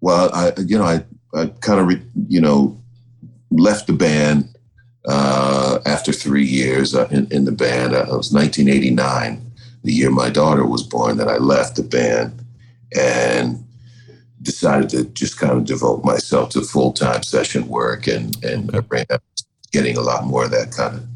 Well, 0.00 0.30
I 0.32 0.52
you 0.60 0.78
know 0.78 0.84
I 0.84 1.04
I 1.34 1.46
kind 1.60 1.80
of 1.80 1.86
re, 1.86 2.02
you 2.28 2.40
know 2.40 2.78
left 3.50 3.86
the 3.86 3.92
band 3.92 4.48
uh, 5.06 5.78
after 5.86 6.12
three 6.12 6.44
years 6.44 6.94
uh, 6.94 7.08
in, 7.10 7.26
in, 7.30 7.44
the 7.46 7.52
band. 7.52 7.94
Uh, 7.94 8.02
it 8.02 8.16
was 8.16 8.30
1989, 8.30 9.40
the 9.82 9.92
year 9.92 10.10
my 10.10 10.28
daughter 10.28 10.66
was 10.66 10.82
born, 10.82 11.16
that 11.16 11.28
I 11.28 11.38
left 11.38 11.76
the 11.76 11.82
band 11.82 12.44
and 12.94 13.64
decided 14.42 14.90
to 14.90 15.04
just 15.06 15.38
kind 15.38 15.52
of 15.52 15.64
devote 15.64 16.04
myself 16.04 16.50
to 16.50 16.60
full 16.60 16.92
time 16.92 17.22
session 17.22 17.68
work 17.68 18.06
and 18.06 18.36
and 18.44 18.70
getting 19.72 19.96
a 19.96 20.00
lot 20.00 20.24
more 20.24 20.44
of 20.44 20.50
that 20.50 20.72
kind 20.72 20.96
of 20.96 21.06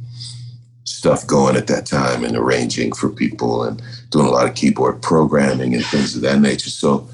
stuff 1.02 1.26
going 1.26 1.56
at 1.56 1.66
that 1.66 1.84
time 1.84 2.22
and 2.22 2.36
arranging 2.36 2.92
for 2.92 3.08
people 3.08 3.64
and 3.64 3.82
doing 4.10 4.24
a 4.24 4.30
lot 4.30 4.48
of 4.48 4.54
keyboard 4.54 5.02
programming 5.02 5.74
and 5.74 5.84
things 5.86 6.14
of 6.14 6.22
that 6.22 6.38
nature. 6.38 6.70
So, 6.70 7.08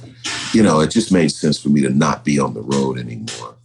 you 0.53 0.63
know, 0.63 0.81
it 0.81 0.91
just 0.91 1.11
made 1.11 1.33
sense 1.33 1.59
for 1.59 1.71
me 1.71 1.81
to 1.81 1.89
not 1.89 2.23
be 2.23 2.39
on 2.39 2.53
the 2.53 2.61
road 2.61 2.99
anymore. 2.99 3.57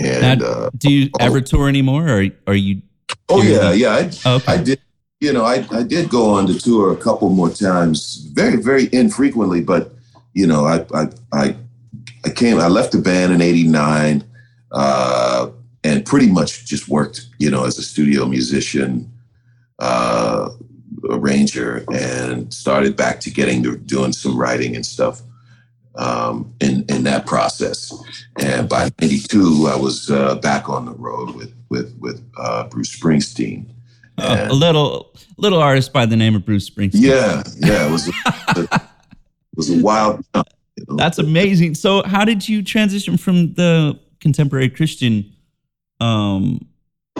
And 0.00 0.40
now, 0.40 0.46
uh, 0.46 0.70
do 0.76 0.90
you 0.90 1.10
ever 1.20 1.40
tour 1.40 1.68
anymore, 1.68 2.08
or 2.08 2.26
are 2.48 2.54
you? 2.54 2.82
Oh 3.28 3.40
yeah, 3.40 3.72
yeah. 3.72 3.90
I, 3.90 4.10
oh, 4.24 4.34
okay. 4.36 4.52
I 4.52 4.56
did. 4.62 4.80
You 5.20 5.32
know, 5.32 5.44
I, 5.44 5.64
I 5.70 5.84
did 5.84 6.10
go 6.10 6.34
on 6.34 6.48
to 6.48 6.58
tour 6.58 6.92
a 6.92 6.96
couple 6.96 7.30
more 7.30 7.48
times, 7.48 8.16
very 8.32 8.56
very 8.56 8.88
infrequently, 8.92 9.62
but 9.62 9.92
you 10.34 10.46
know, 10.46 10.66
I 10.66 10.84
I 10.92 11.06
I, 11.32 11.56
I 12.24 12.30
came. 12.30 12.58
I 12.58 12.66
left 12.66 12.92
the 12.92 12.98
band 12.98 13.32
in 13.32 13.40
'89, 13.40 14.24
uh, 14.72 15.50
and 15.84 16.04
pretty 16.04 16.30
much 16.30 16.66
just 16.66 16.88
worked, 16.88 17.26
you 17.38 17.50
know, 17.50 17.64
as 17.64 17.78
a 17.78 17.82
studio 17.82 18.26
musician, 18.26 19.10
uh, 19.78 20.50
arranger, 21.10 21.84
and 21.92 22.52
started 22.52 22.96
back 22.96 23.20
to 23.20 23.30
getting 23.30 23.62
to 23.62 23.76
doing 23.76 24.12
some 24.12 24.36
writing 24.36 24.74
and 24.76 24.84
stuff 24.84 25.22
um, 25.96 26.54
in 26.60 26.84
in 26.88 27.04
that 27.04 27.26
process. 27.26 27.92
And 28.38 28.68
by 28.68 28.90
'92, 29.00 29.68
I 29.68 29.76
was 29.76 30.10
uh, 30.10 30.36
back 30.36 30.68
on 30.68 30.84
the 30.86 30.92
road 30.92 31.34
with 31.34 31.54
with 31.68 31.96
with 31.98 32.22
uh, 32.38 32.68
Bruce 32.68 32.94
Springsteen. 32.96 33.66
Uh, 34.18 34.46
a 34.50 34.54
little 34.54 35.14
little 35.36 35.60
artist 35.60 35.92
by 35.92 36.06
the 36.06 36.16
name 36.16 36.34
of 36.34 36.44
Bruce 36.44 36.68
Springsteen. 36.68 37.00
Yeah, 37.00 37.42
yeah, 37.58 37.86
it 37.86 37.90
was 37.90 38.08
a, 38.08 38.12
it 38.62 39.56
was 39.56 39.70
a 39.70 39.82
wild. 39.82 40.24
You 40.34 40.84
know? 40.88 40.96
That's 40.96 41.18
amazing. 41.18 41.74
So, 41.74 42.02
how 42.04 42.24
did 42.24 42.48
you 42.48 42.62
transition 42.62 43.16
from 43.16 43.54
the 43.54 43.98
contemporary 44.20 44.70
Christian 44.70 45.32
um, 46.00 46.66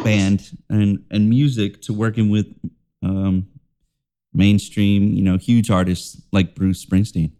band 0.07 0.59
and 0.69 1.05
and 1.11 1.29
music 1.29 1.83
to 1.83 1.93
working 1.93 2.31
with 2.31 2.47
um, 3.03 3.47
mainstream, 4.33 5.13
you 5.13 5.23
know, 5.23 5.37
huge 5.37 5.71
artists 5.71 6.21
like 6.33 6.55
Bruce 6.55 6.85
Springsteen? 6.85 7.33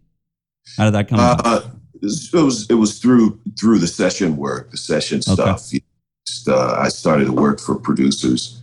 How 0.77 0.85
did 0.85 0.93
that 0.93 1.07
come? 1.07 1.19
Uh, 1.19 1.61
it 2.01 2.33
was 2.33 2.69
it 2.69 2.75
was 2.75 2.99
through 2.99 3.39
through 3.59 3.79
the 3.79 3.87
session 3.87 4.37
work, 4.37 4.71
the 4.71 4.77
session 4.77 5.21
stuff. 5.21 5.67
Okay. 5.67 5.81
Just, 6.27 6.49
uh, 6.49 6.75
I 6.77 6.89
started 6.89 7.25
to 7.25 7.31
work 7.31 7.59
for 7.59 7.75
producers, 7.75 8.61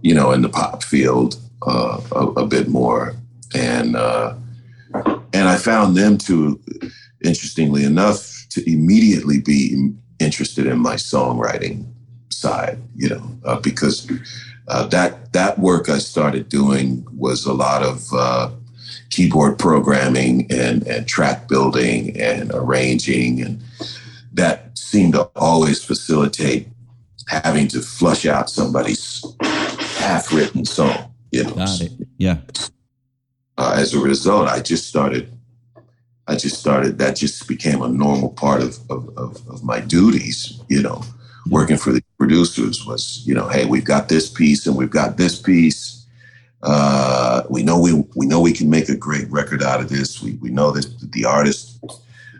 you 0.00 0.14
know, 0.14 0.32
in 0.32 0.40
the 0.40 0.48
pop 0.48 0.82
field 0.82 1.38
uh, 1.66 2.00
a, 2.12 2.26
a, 2.28 2.46
bit 2.46 2.68
more, 2.68 3.14
and 3.54 3.94
uh, 3.94 4.34
and 5.34 5.48
I 5.48 5.56
found 5.56 5.96
them 5.96 6.16
to, 6.18 6.58
interestingly 7.22 7.84
enough, 7.84 8.46
to 8.50 8.70
immediately 8.70 9.38
be 9.38 9.92
interested 10.18 10.66
in 10.66 10.78
my 10.78 10.94
songwriting 10.94 11.86
side. 12.30 12.78
You 12.96 13.10
know, 13.10 13.38
uh, 13.44 13.60
because 13.60 14.10
uh, 14.68 14.86
that 14.88 15.32
that 15.32 15.58
work 15.58 15.88
I 15.88 15.98
started 15.98 16.48
doing 16.48 17.06
was 17.16 17.46
a 17.46 17.52
lot 17.52 17.82
of 17.82 18.12
keyboard 19.10 19.58
programming 19.58 20.46
and, 20.50 20.86
and 20.86 21.06
track 21.06 21.48
building 21.48 22.18
and 22.20 22.50
arranging. 22.54 23.42
And 23.42 23.62
that 24.32 24.76
seemed 24.78 25.14
to 25.14 25.30
always 25.36 25.82
facilitate 25.84 26.68
having 27.26 27.68
to 27.68 27.80
flush 27.80 28.26
out 28.26 28.50
somebody's 28.50 29.24
half 29.98 30.32
written 30.32 30.64
song. 30.64 31.12
You 31.32 31.44
know? 31.44 31.54
Got 31.54 31.80
it. 31.80 31.92
Yeah. 32.16 32.38
Uh, 33.56 33.74
as 33.76 33.92
a 33.92 33.98
result, 33.98 34.48
I 34.48 34.60
just 34.60 34.86
started. 34.86 35.32
I 36.26 36.36
just 36.36 36.60
started. 36.60 36.98
That 36.98 37.16
just 37.16 37.48
became 37.48 37.82
a 37.82 37.88
normal 37.88 38.30
part 38.30 38.62
of 38.62 38.78
of, 38.90 39.08
of, 39.16 39.48
of 39.48 39.64
my 39.64 39.80
duties. 39.80 40.60
You 40.68 40.82
know, 40.82 41.02
working 41.50 41.76
for 41.76 41.92
the 41.92 42.02
producers 42.28 42.84
was, 42.84 43.22
you 43.26 43.34
know, 43.34 43.48
hey, 43.48 43.64
we've 43.64 43.84
got 43.84 44.08
this 44.08 44.28
piece 44.28 44.66
and 44.66 44.76
we've 44.76 44.90
got 44.90 45.16
this 45.16 45.40
piece 45.40 45.98
uh, 46.62 47.42
we 47.48 47.62
know 47.62 47.78
we 47.78 48.04
we 48.16 48.26
know 48.26 48.40
we 48.40 48.52
can 48.52 48.68
make 48.68 48.88
a 48.88 48.96
great 48.96 49.30
record 49.30 49.62
out 49.62 49.80
of 49.80 49.88
this. 49.88 50.20
We 50.20 50.34
we 50.34 50.50
know 50.50 50.72
that 50.72 51.12
the 51.12 51.24
artist 51.24 51.78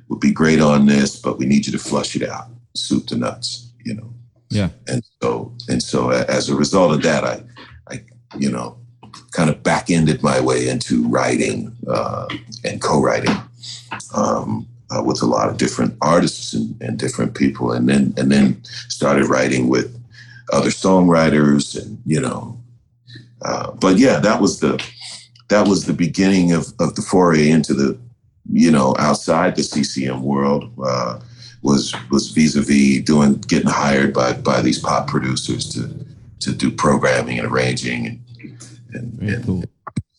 would 0.09 0.21
be 0.21 0.33
great 0.33 0.61
on 0.61 0.87
this, 0.87 1.17
but 1.17 1.39
we 1.39 1.47
need 1.47 1.67
you 1.67 1.73
to 1.73 1.79
flush 1.79 2.17
it 2.17 2.29
out, 2.29 2.47
soup 2.75 3.07
to 3.09 3.17
nuts, 3.17 3.71
you 3.85 3.95
know. 3.95 4.13
Yeah. 4.51 4.71
And 4.89 5.03
so 5.23 5.55
and 5.69 5.83
so 5.83 6.11
as 6.11 6.49
a 6.49 6.57
result 6.57 6.93
of 6.93 7.03
that, 7.03 7.25
I, 7.25 7.45
I 7.89 8.05
you 8.37 8.51
know, 8.51 8.79
kind 9.31 9.51
of 9.51 9.63
back 9.63 9.89
ended 9.89 10.23
my 10.23 10.41
way 10.41 10.69
into 10.69 11.07
writing 11.07 11.77
uh, 11.89 12.27
and 12.65 12.81
co-writing 12.81 13.37
um, 14.15 14.67
uh, 14.91 15.03
with 15.03 15.23
a 15.23 15.27
lot 15.27 15.49
of 15.49 15.57
different 15.57 15.97
artists 16.01 16.55
and, 16.55 16.81
and 16.81 16.99
different 16.99 17.35
people, 17.35 17.73
and 17.73 17.89
then 17.89 18.15
and 18.17 18.31
then 18.31 18.63
started 18.89 19.27
writing 19.27 19.69
with 19.69 19.95
other 20.53 20.71
songwriters, 20.71 21.81
and 21.81 21.99
you 22.07 22.21
know, 22.21 22.59
uh, 23.43 23.71
but 23.73 23.99
yeah, 23.99 24.19
that 24.19 24.41
was 24.41 24.61
the 24.61 24.83
that 25.49 25.67
was 25.67 25.85
the 25.85 25.93
beginning 25.93 26.53
of 26.53 26.73
of 26.81 26.95
the 26.95 27.03
foray 27.03 27.51
into 27.51 27.75
the 27.75 27.99
you 28.51 28.71
know 28.71 28.95
outside 28.99 29.57
the 29.57 29.63
CCM 29.63 30.23
world. 30.23 30.73
Uh, 30.83 31.21
was 31.61 31.93
was 32.11 32.31
vis-a-vis 32.31 33.03
doing 33.03 33.35
getting 33.49 33.69
hired 33.69 34.15
by 34.15 34.33
by 34.33 34.63
these 34.63 34.79
pop 34.79 35.09
producers 35.09 35.69
to 35.69 36.07
to 36.39 36.53
do 36.53 36.71
programming 36.71 37.39
and 37.39 37.49
arranging 37.49 38.07
and 38.07 38.21
and, 38.93 39.21
and 39.21 39.45
cool. 39.45 39.65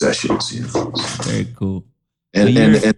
sessions. 0.02 0.54
You 0.54 0.62
know. 0.68 0.92
Very 1.24 1.48
cool. 1.56 1.86
And, 2.34 2.50
and, 2.58 2.76
and 2.76 2.98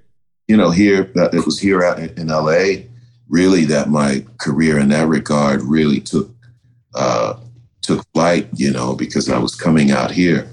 you 0.51 0.58
know 0.58 0.70
here 0.70 1.10
it 1.15 1.46
was 1.46 1.58
here 1.58 1.81
out 1.81 1.98
in 1.98 2.27
LA 2.27 2.84
really 3.29 3.63
that 3.63 3.88
my 3.88 4.25
career 4.38 4.77
in 4.77 4.89
that 4.89 5.08
regard 5.08 5.62
really 5.62 6.01
took 6.01 6.29
uh, 6.93 7.39
took 7.81 8.05
flight. 8.13 8.50
You 8.53 8.72
know 8.74 8.93
because 8.93 9.29
I 9.29 9.39
was 9.39 9.55
coming 9.55 9.91
out 9.91 10.12
here. 10.12 10.50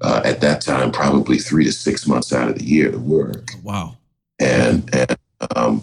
Uh, 0.00 0.22
at 0.24 0.40
that 0.40 0.60
time, 0.60 0.92
probably 0.92 1.38
three 1.38 1.64
to 1.64 1.72
six 1.72 2.06
months 2.06 2.32
out 2.32 2.48
of 2.48 2.56
the 2.56 2.64
year 2.64 2.88
to 2.88 2.98
work. 3.00 3.50
Wow. 3.64 3.96
And 4.38 4.88
and 4.94 5.18
um, 5.56 5.82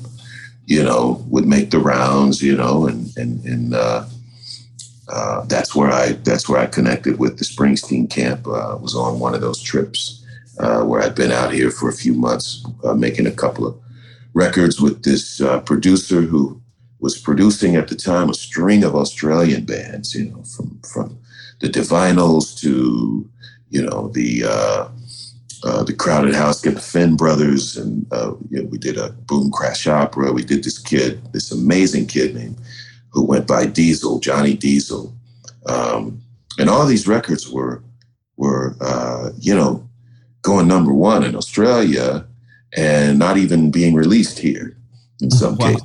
you 0.66 0.82
know, 0.82 1.22
would 1.28 1.46
make 1.46 1.70
the 1.70 1.80
rounds, 1.80 2.42
you 2.42 2.56
know, 2.56 2.88
and 2.88 3.12
and 3.18 3.44
and 3.44 3.74
uh, 3.74 4.06
uh, 5.10 5.44
that's 5.48 5.76
where 5.76 5.92
I 5.92 6.14
that's 6.24 6.48
where 6.48 6.62
I 6.62 6.66
connected 6.66 7.20
with 7.20 7.38
the 7.38 7.44
Springsteen 7.44 8.10
camp. 8.10 8.48
Uh, 8.48 8.78
was 8.82 8.96
on 8.96 9.20
one 9.20 9.36
of 9.36 9.42
those 9.42 9.62
trips 9.62 10.25
uh, 10.60 10.84
where 10.84 11.02
I'd 11.02 11.16
been 11.16 11.32
out 11.32 11.54
here 11.54 11.72
for 11.72 11.90
a 11.90 11.94
few 11.94 12.14
months, 12.14 12.66
uh, 12.84 12.94
making 12.94 13.28
a 13.28 13.32
couple 13.32 13.68
of 13.68 13.78
records 14.34 14.80
with 14.80 15.04
this 15.04 15.42
uh, 15.42 15.62
producer 15.62 16.22
who 16.22 16.62
was 17.00 17.18
producing 17.18 17.76
at 17.76 17.88
the 17.88 17.96
time 17.96 18.30
a 18.30 18.34
string 18.34 18.84
of 18.84 18.96
Australian 18.96 19.66
bands, 19.66 20.16
you 20.16 20.30
know, 20.30 20.44
from 20.44 20.80
from 20.82 21.18
the 21.62 21.68
Divinyls 21.68 22.58
to 22.60 23.30
you 23.70 23.82
know 23.82 24.10
the 24.10 24.44
uh, 25.66 25.84
the 25.84 25.94
Crowded 25.94 26.36
House, 26.36 26.62
get 26.62 26.76
the 26.76 26.82
Finn 26.82 27.16
brothers, 27.16 27.76
and 27.76 28.06
uh, 28.12 28.34
you 28.50 28.62
know, 28.62 28.70
we 28.70 28.78
did 28.78 28.98
a 28.98 29.10
Boom 29.10 29.52
Crash 29.52 29.88
Opera. 29.88 30.32
We 30.32 30.44
did 30.44 30.64
this 30.64 30.78
kid, 30.78 31.22
this 31.34 31.52
amazing 31.52 32.08
kid 32.08 32.36
named 32.36 32.58
who 33.10 33.26
went 33.26 33.48
by 33.48 33.66
Diesel, 33.66 34.20
Johnny 34.20 34.54
Diesel, 34.54 35.14
um, 35.66 36.22
and 36.60 36.70
all 36.70 36.86
these 36.86 37.08
records 37.08 37.50
were 37.50 37.84
were 38.38 38.76
uh, 38.80 39.32
you 39.40 39.56
know 39.56 39.85
going 40.46 40.68
number 40.68 40.94
one 40.94 41.24
in 41.24 41.36
Australia 41.36 42.24
and 42.78 43.18
not 43.18 43.38
even 43.38 43.72
being 43.72 43.96
released 43.96 44.38
here 44.38 44.78
in 45.20 45.32
some 45.32 45.58
wow. 45.58 45.68
cases. 45.68 45.84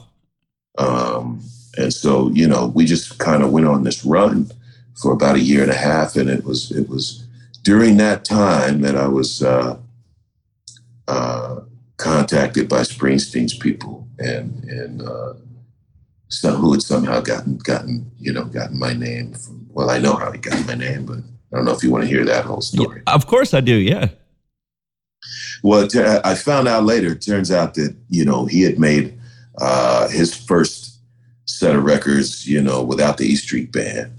Um, 0.77 1.43
and 1.79 1.93
so 1.93 2.31
you 2.31 2.47
know 2.47 2.67
we 2.75 2.85
just 2.85 3.19
kind 3.19 3.43
of 3.43 3.53
went 3.53 3.67
on 3.67 3.85
this 3.85 4.05
run 4.05 4.51
for 5.01 5.13
about 5.13 5.37
a 5.37 5.41
year 5.41 5.63
and 5.63 5.71
a 5.71 5.77
half, 5.77 6.15
and 6.17 6.29
it 6.29 6.45
was 6.45 6.71
it 6.71 6.89
was 6.89 7.25
during 7.63 7.97
that 7.97 8.25
time 8.25 8.83
that 8.83 8.97
I 8.97 9.09
was 9.09 9.43
uh, 9.43 9.79
uh, 11.09 11.61
contacted 11.97 12.69
by 12.69 12.81
Springsteen's 12.81 13.57
people 13.57 14.07
and 14.19 14.65
and 14.65 15.03
uh, 15.03 15.35
some 16.29 16.57
who 16.57 16.73
had 16.73 16.83
somehow 16.83 17.21
gotten 17.21 17.57
gotten 17.59 18.11
you 18.19 18.33
know 18.33 18.45
gotten 18.45 18.79
my 18.79 18.93
name 18.93 19.33
from. 19.33 19.67
Well, 19.71 19.89
I 19.89 19.99
know 19.99 20.17
how 20.17 20.33
he 20.33 20.39
got 20.39 20.67
my 20.67 20.75
name, 20.75 21.07
but 21.07 21.19
I 21.19 21.57
don't 21.57 21.65
know 21.65 21.73
if 21.73 21.83
you 21.83 21.91
want 21.91 22.05
to 22.05 22.09
hear 22.09 22.25
that 22.25 22.45
whole 22.45 22.61
story. 22.61 23.03
Yeah, 23.07 23.15
of 23.15 23.27
course, 23.27 23.55
I 23.55 23.61
do. 23.61 23.75
Yeah. 23.75 24.09
Well, 25.63 25.89
I 26.25 26.35
found 26.35 26.69
out 26.69 26.85
later. 26.85 27.13
It 27.13 27.23
turns 27.23 27.51
out 27.51 27.75
that 27.75 27.95
you 28.09 28.25
know 28.25 28.47
he 28.47 28.63
had 28.63 28.79
made 28.79 29.19
uh, 29.59 30.09
his 30.09 30.35
first 30.35 30.99
set 31.45 31.77
of 31.77 31.85
records, 31.85 32.49
you 32.49 32.63
know, 32.63 32.83
without 32.83 33.19
the 33.19 33.27
E 33.27 33.37
Street 33.37 33.73
Band, 33.73 34.13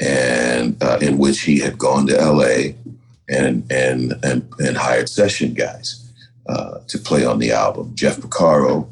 and 0.00 0.82
uh, 0.82 0.98
in 1.00 1.18
which 1.18 1.42
he 1.42 1.58
had 1.58 1.78
gone 1.78 2.06
to 2.06 2.18
L.A. 2.18 2.74
and 3.28 3.70
and 3.70 4.14
and, 4.22 4.48
and 4.58 4.76
hired 4.76 5.08
session 5.08 5.52
guys 5.52 6.10
uh, 6.48 6.78
to 6.86 6.98
play 6.98 7.24
on 7.24 7.38
the 7.38 7.52
album. 7.52 7.92
Jeff 7.94 8.18
Porcaro 8.18 8.88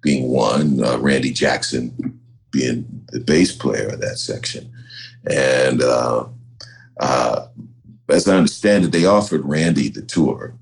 being 0.00 0.28
one, 0.28 0.82
uh, 0.84 0.98
Randy 0.98 1.32
Jackson 1.32 2.20
being 2.50 3.04
the 3.08 3.20
bass 3.20 3.54
player 3.54 3.88
of 3.88 4.00
that 4.00 4.18
section, 4.18 4.70
and 5.28 5.82
uh, 5.82 6.24
uh, 7.00 7.46
as 8.08 8.28
I 8.28 8.36
understand 8.36 8.84
it, 8.84 8.92
they 8.92 9.06
offered 9.06 9.44
Randy 9.44 9.88
the 9.88 10.02
tour, 10.02 10.54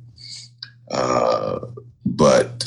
uh, 0.90 1.60
but 2.04 2.66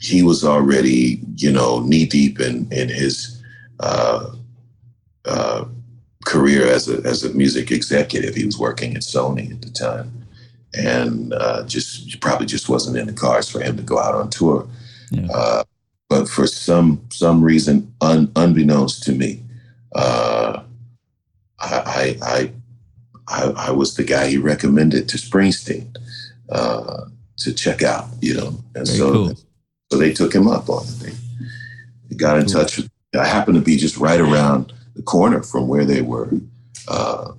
he 0.00 0.22
was 0.22 0.44
already, 0.44 1.20
you 1.36 1.50
know, 1.50 1.80
knee 1.80 2.06
deep 2.06 2.40
in 2.40 2.70
in 2.72 2.88
his 2.88 3.42
uh, 3.80 4.30
uh, 5.24 5.64
career 6.24 6.66
as 6.66 6.88
a 6.88 6.98
as 7.08 7.24
a 7.24 7.32
music 7.34 7.70
executive. 7.70 8.34
He 8.34 8.44
was 8.44 8.58
working 8.58 8.96
at 8.96 9.02
Sony 9.02 9.50
at 9.50 9.62
the 9.62 9.70
time, 9.70 10.26
and 10.74 11.32
uh, 11.32 11.64
just 11.66 12.20
probably 12.20 12.46
just 12.46 12.68
wasn't 12.68 12.98
in 12.98 13.06
the 13.06 13.12
cards 13.12 13.50
for 13.50 13.60
him 13.60 13.76
to 13.76 13.82
go 13.82 13.98
out 13.98 14.14
on 14.14 14.30
tour. 14.30 14.68
Yeah. 15.10 15.28
Uh, 15.32 15.64
but 16.08 16.28
for 16.28 16.46
some 16.46 17.00
some 17.10 17.42
reason, 17.42 17.92
un, 18.00 18.30
unbeknownst 18.36 19.02
to 19.04 19.12
me, 19.12 19.42
uh, 19.94 20.62
I, 21.58 22.16
I, 22.22 22.52
I 23.28 23.52
I 23.56 23.70
was 23.70 23.94
the 23.94 24.04
guy 24.04 24.28
he 24.28 24.38
recommended 24.38 25.08
to 25.08 25.16
Springsteen 25.16 25.96
uh, 26.50 27.04
to 27.38 27.52
check 27.52 27.82
out. 27.82 28.06
You 28.20 28.34
know, 28.34 28.48
and 28.74 28.86
Very 28.86 28.98
so 28.98 29.12
cool. 29.12 29.34
so 29.90 29.98
they 29.98 30.12
took 30.12 30.34
him 30.34 30.48
up 30.48 30.68
on 30.68 30.84
it. 30.84 30.98
They, 31.00 31.12
they 32.08 32.16
got 32.16 32.38
in 32.38 32.46
cool. 32.46 32.54
touch 32.54 32.76
with. 32.76 32.90
I 33.14 33.24
happened 33.26 33.56
to 33.56 33.62
be 33.62 33.76
just 33.76 33.96
right 33.96 34.20
around 34.20 34.74
the 34.94 35.02
corner 35.02 35.42
from 35.42 35.68
where 35.68 35.84
they 35.84 36.02
were 36.02 36.30
uh, 36.88 37.32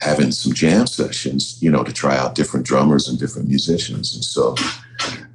having 0.00 0.32
some 0.32 0.52
jam 0.52 0.86
sessions, 0.86 1.62
you 1.62 1.70
know, 1.70 1.84
to 1.84 1.92
try 1.92 2.16
out 2.16 2.34
different 2.34 2.66
drummers 2.66 3.08
and 3.08 3.18
different 3.18 3.48
musicians. 3.48 4.14
And 4.14 4.24
so 4.24 4.54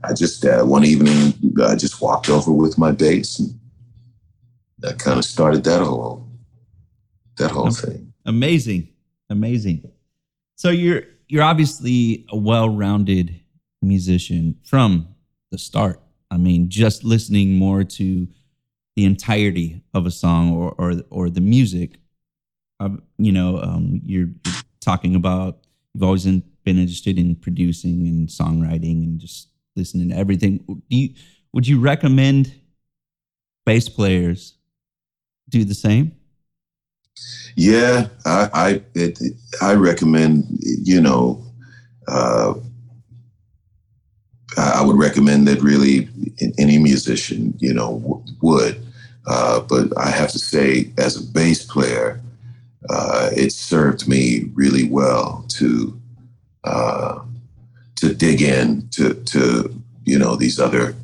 I 0.04 0.14
just, 0.14 0.44
uh, 0.46 0.64
one 0.64 0.84
evening, 0.84 1.34
I 1.64 1.76
just 1.76 2.02
walked 2.02 2.30
over 2.30 2.52
with 2.52 2.78
my 2.78 2.92
bass 2.92 3.40
and 3.40 3.60
that 4.80 5.00
kind 5.00 5.18
of 5.18 5.26
started 5.26 5.64
that 5.64 5.82
whole, 5.82 6.28
that 7.38 7.52
whole 7.52 7.72
thing. 7.72 8.14
Amazing. 8.26 8.90
Amazing. 9.30 9.90
So 10.56 10.70
you're, 10.70 11.04
you're 11.28 11.44
obviously 11.44 12.26
a 12.30 12.38
well-rounded 12.38 13.42
musician 13.82 14.58
from 14.64 15.08
the 15.52 15.58
start. 15.58 16.02
I 16.32 16.38
mean, 16.38 16.70
just 16.70 17.04
listening 17.04 17.58
more 17.58 17.84
to 17.84 18.28
the 18.96 19.06
entirety 19.06 19.84
of 19.94 20.06
a 20.06 20.12
song 20.12 20.52
or 20.52 20.74
or, 20.78 20.94
or 21.10 21.30
the 21.30 21.42
music. 21.42 22.00
Um, 22.80 23.04
you 23.18 23.32
know, 23.32 23.60
um, 23.60 24.02
you're, 24.04 24.30
talking 24.86 25.16
about 25.16 25.58
you've 25.94 26.04
always 26.04 26.26
been 26.26 26.44
interested 26.66 27.18
in 27.18 27.36
producing 27.36 28.06
and 28.08 28.30
songwriting 28.30 29.04
and 29.04 29.20
just 29.20 29.50
listening 29.76 30.10
to 30.10 30.16
everything. 30.16 30.58
Do 30.68 30.82
you, 30.90 31.16
would 31.54 31.68
you 31.68 31.80
recommend 31.80 32.54
bass 33.66 33.90
players 33.90 34.58
do 35.50 35.64
the 35.64 35.74
same? 35.74 36.16
Yeah, 37.56 38.08
I 38.26 38.50
I, 38.54 38.82
it, 38.94 39.20
I 39.62 39.74
recommend 39.74 40.46
you 40.62 41.02
know. 41.02 41.42
Uh, 42.08 42.56
I 44.58 44.82
would 44.84 44.98
recommend 44.98 45.48
that 45.48 45.62
really 45.62 46.10
any 46.58 46.78
musician, 46.78 47.56
you 47.60 47.74
know, 47.74 48.00
w- 48.00 48.24
would. 48.42 48.82
Uh, 49.28 49.62
but 49.62 49.98
I 49.98 50.10
have 50.10 50.32
to 50.32 50.40
say, 50.40 50.92
as 50.98 51.18
a 51.18 51.24
bass 51.34 51.66
player, 51.66 52.22
uh, 52.90 53.30
it 53.36 53.52
served 53.52 54.08
me 54.08 54.50
really 54.54 54.88
well 54.90 55.46
to 55.50 56.00
uh, 56.64 57.20
to 57.96 58.14
dig 58.14 58.42
in 58.42 58.88
to 58.92 59.16
to 59.16 59.74
you 60.06 60.20
know 60.20 60.36
these 60.36 60.60
other 60.60 60.96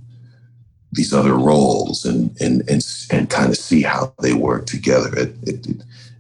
these 0.92 1.14
other 1.14 1.36
roles 1.36 2.06
and 2.06 2.40
and 2.40 2.62
and, 2.70 2.86
and 3.12 3.30
kind 3.30 3.50
of 3.50 3.58
see 3.58 3.82
how 3.82 4.14
they 4.22 4.34
work 4.34 4.66
together. 4.68 5.12
It 5.18 5.36
it, 5.44 5.68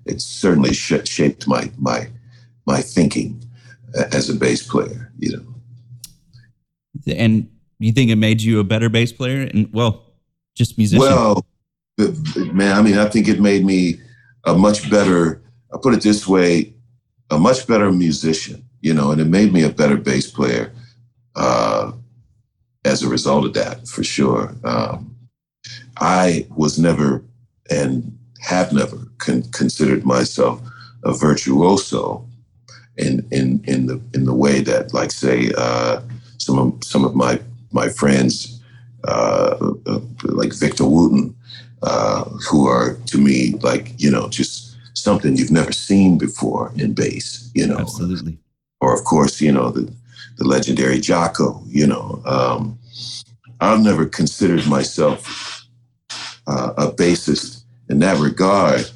it 0.05 0.21
certainly 0.21 0.73
sh- 0.73 1.05
shaped 1.05 1.47
my 1.47 1.71
my 1.77 2.07
my 2.65 2.81
thinking 2.81 3.43
as 4.11 4.29
a 4.29 4.35
bass 4.35 4.67
player. 4.67 5.11
You 5.19 5.37
know. 5.37 5.45
And 7.15 7.49
you 7.79 7.91
think 7.91 8.11
it 8.11 8.17
made 8.17 8.41
you 8.41 8.59
a 8.59 8.63
better 8.63 8.89
bass 8.89 9.11
player? 9.11 9.49
And 9.53 9.71
well, 9.73 10.03
just 10.55 10.77
musician. 10.77 11.05
Well, 11.05 11.45
man, 12.53 12.77
I 12.77 12.81
mean, 12.81 12.97
I 12.97 13.07
think 13.07 13.27
it 13.27 13.39
made 13.39 13.65
me 13.65 13.99
a 14.45 14.53
much 14.53 14.89
better, 14.89 15.41
I 15.73 15.77
put 15.81 15.93
it 15.93 16.01
this 16.01 16.27
way, 16.27 16.73
a 17.29 17.37
much 17.37 17.67
better 17.67 17.91
musician, 17.91 18.63
you 18.81 18.93
know, 18.93 19.11
and 19.11 19.21
it 19.21 19.25
made 19.25 19.53
me 19.53 19.63
a 19.63 19.69
better 19.69 19.97
bass 19.97 20.29
player. 20.29 20.73
Uh, 21.35 21.93
as 22.83 23.03
a 23.03 23.09
result 23.09 23.45
of 23.45 23.53
that, 23.53 23.87
for 23.87 24.03
sure. 24.03 24.55
Um, 24.63 25.15
I 25.97 26.47
was 26.49 26.79
never 26.79 27.23
and 27.69 28.17
have 28.41 28.73
never 28.73 28.97
con- 29.19 29.43
considered 29.51 30.06
myself 30.06 30.62
a 31.04 31.13
virtuoso 31.13 32.25
in 32.97 33.25
in 33.32 33.63
in 33.65 33.86
the 33.88 34.01
in 34.13 34.25
the 34.25 34.34
way 34.34 34.62
that, 34.62 34.93
like, 34.93 35.12
say, 35.12 35.51
uh, 35.58 36.01
some 36.38 36.58
of 36.60 36.84
some 36.84 37.06
of 37.06 37.15
my 37.15 37.39
my 37.71 37.88
friends, 37.89 38.62
uh, 39.08 39.56
uh, 39.86 39.99
like 40.23 40.54
Victor 40.54 40.86
Wooten, 40.86 41.36
uh, 41.84 42.23
who 42.49 42.67
are 42.67 42.95
to 43.08 43.17
me 43.17 43.54
like 43.62 43.93
you 43.97 44.12
know 44.12 44.27
just 44.27 44.75
something 44.93 45.38
you've 45.38 45.51
never 45.51 45.71
seen 45.71 46.17
before 46.17 46.71
in 46.75 46.93
bass. 46.93 47.49
You 47.54 47.67
know, 47.67 47.77
absolutely. 47.77 48.38
Or 48.82 48.93
of 48.93 49.04
course, 49.04 49.39
you 49.39 49.51
know 49.51 49.69
the 49.69 49.91
the 50.38 50.45
legendary 50.47 50.99
Jaco. 50.99 51.63
You 51.67 51.88
know, 51.88 52.21
um, 52.25 52.77
I've 53.60 53.82
never 53.82 54.06
considered 54.06 54.67
myself 54.67 55.67
uh, 56.47 56.73
a 56.77 56.88
bassist 56.91 57.61
in 57.91 57.99
that 57.99 58.19
regard. 58.19 58.89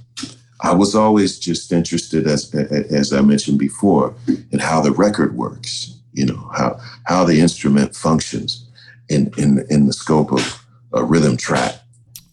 I 0.62 0.73
was 0.73 0.95
always 0.95 1.38
just 1.38 1.71
interested, 1.71 2.25
as 2.27 2.53
as 2.55 3.13
I 3.13 3.21
mentioned 3.21 3.60
before, 3.60 4.15
in 4.51 4.60
how 4.60 4.81
the 4.81 4.91
record 4.91 5.36
works. 5.36 5.95
You 6.13 6.25
know 6.25 6.49
how 6.55 6.79
how 7.05 7.25
the 7.25 7.39
instrument 7.39 7.95
functions 7.95 8.67
in 9.10 9.31
in 9.38 9.65
in 9.69 9.86
the 9.86 9.93
scope 9.93 10.31
of 10.31 10.65
a 10.93 11.03
rhythm 11.03 11.38
track 11.38 11.75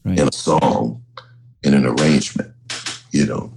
right. 0.05 0.19
in 0.19 0.29
a 0.29 0.33
song 0.33 1.03
in 1.63 1.75
an 1.75 1.85
arrangement. 1.85 2.53
You 3.11 3.27
know, 3.27 3.53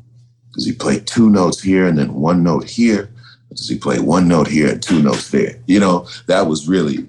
does 0.53 0.65
he 0.65 0.73
play 0.73 0.99
two 0.99 1.29
notes 1.29 1.61
here 1.61 1.87
and 1.87 1.97
then 1.97 2.13
one 2.15 2.43
note 2.43 2.67
here? 2.67 3.09
does 3.55 3.69
he 3.69 3.77
play 3.77 3.99
one 3.99 4.27
note 4.27 4.47
here 4.47 4.69
and 4.69 4.81
two 4.81 5.01
notes 5.01 5.29
there? 5.29 5.57
You 5.65 5.79
know, 5.79 6.07
that 6.27 6.47
was 6.47 6.67
really 6.67 7.07